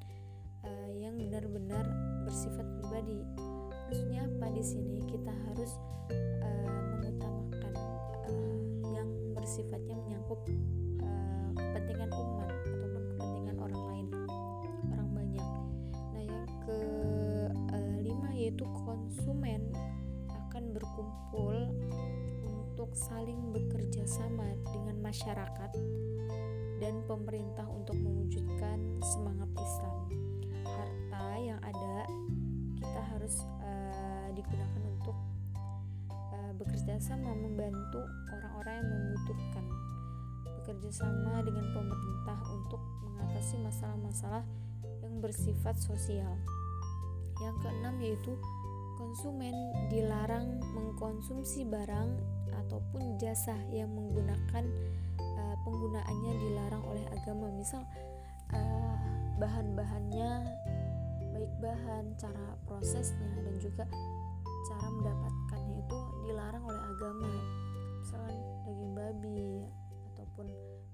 [0.61, 1.89] uh, yang benar-benar
[2.29, 3.25] bersifat pribadi.
[3.89, 5.01] Maksudnya apa di sini?
[5.09, 5.73] Kita harus
[6.45, 7.73] uh, mengutamakan
[8.29, 8.61] uh,
[8.93, 10.37] yang bersifatnya menyangkut
[11.01, 14.07] uh, kepentingan umat ataupun kepentingan orang lain,
[14.93, 15.47] orang banyak.
[16.13, 16.79] Nah, yang ke
[18.05, 19.73] lima yaitu konsumen
[20.29, 21.57] akan berkumpul
[22.45, 25.71] untuk saling bekerja sama dengan masyarakat
[26.77, 29.97] dan pemerintah untuk mewujudkan semangat Islam.
[30.61, 32.05] Harta yang ada
[32.99, 35.15] kita harus uh, digunakan untuk
[36.11, 39.65] uh, bekerja sama membantu orang-orang yang membutuhkan.
[40.43, 44.43] Bekerja sama dengan pemerintah untuk mengatasi masalah-masalah
[44.99, 46.35] yang bersifat sosial.
[47.39, 48.35] Yang keenam yaitu
[48.99, 49.55] konsumen
[49.87, 52.19] dilarang mengkonsumsi barang
[52.67, 54.67] ataupun jasa yang menggunakan
[55.23, 57.79] uh, penggunaannya dilarang oleh agama misal
[58.51, 58.99] uh,
[59.39, 60.43] bahan-bahannya
[61.59, 63.83] bahan cara prosesnya dan juga
[64.71, 67.31] cara mendapatkannya itu dilarang oleh agama
[67.99, 69.67] misalkan daging babi
[70.15, 70.47] ataupun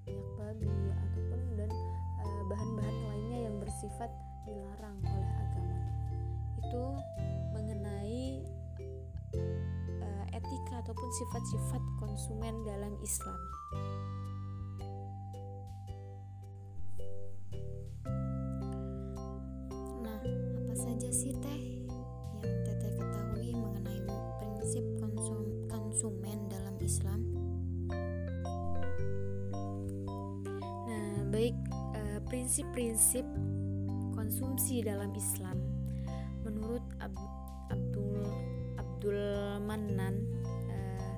[0.06, 1.70] minyak babi ataupun dan
[2.18, 4.10] bahan bahan-bahan lainnya bersifat
[4.46, 5.78] dilarang oleh agama
[6.62, 6.86] itu
[7.54, 8.24] mengenai
[10.02, 13.42] uh, etika ataupun sifat-sifat konsumen dalam Islam.
[20.86, 21.62] Saja sih teh.
[22.45, 24.06] Yang teteh ketahui mengenai
[24.38, 27.20] prinsip konsum konsumen dalam Islam?
[30.86, 31.57] Nah, baik
[32.30, 35.57] prinsip-prinsip uh, konsumsi dalam Islam.
[36.45, 37.18] Menurut Ab
[37.74, 38.22] Abdul
[38.78, 39.18] Abdul
[39.66, 40.22] Manan
[40.70, 41.18] uh,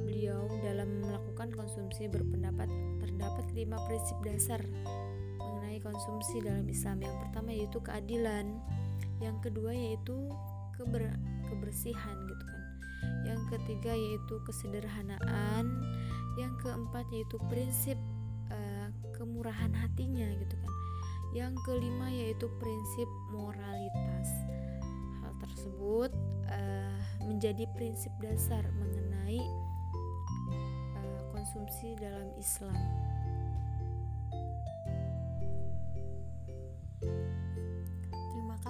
[0.00, 2.72] beliau dalam melakukan konsumsi berpendapat
[3.04, 4.64] terdapat lima prinsip dasar
[5.72, 7.00] mengenai konsumsi dalam Islam.
[7.00, 8.46] Yang pertama yaitu keadilan.
[9.24, 10.28] Yang kedua yaitu
[10.76, 11.16] keber
[11.48, 12.62] kebersihan gitu kan.
[13.24, 15.64] Yang ketiga yaitu kesederhanaan.
[16.36, 17.96] Yang keempat yaitu prinsip
[18.52, 20.72] uh, kemurahan hatinya gitu kan.
[21.32, 24.28] Yang kelima yaitu prinsip moralitas.
[25.24, 26.12] Hal tersebut
[26.52, 29.40] uh, menjadi prinsip dasar mengenai
[31.00, 32.76] uh, konsumsi dalam Islam.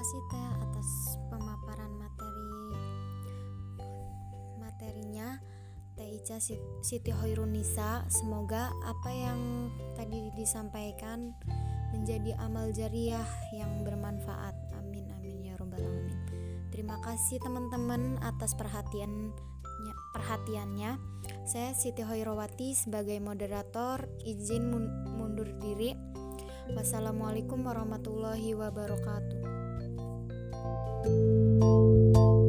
[0.02, 2.50] Kasih Teh atas pemaparan materi
[4.58, 5.38] materinya.
[5.94, 6.42] Teh Ica
[6.82, 8.02] Siti Hoirunisa.
[8.10, 11.30] Semoga apa yang tadi disampaikan
[11.94, 13.22] menjadi amal jariah
[13.54, 14.74] yang bermanfaat.
[14.74, 16.18] Amin amin ya robbal alamin.
[16.74, 19.30] Terima kasih teman-teman atas perhatiannya
[20.18, 20.98] perhatiannya.
[21.46, 24.66] Saya Siti Hoirowati sebagai moderator izin
[25.14, 25.94] mundur diri.
[26.74, 29.51] Wassalamualaikum warahmatullahi wabarakatuh.
[31.04, 32.41] Música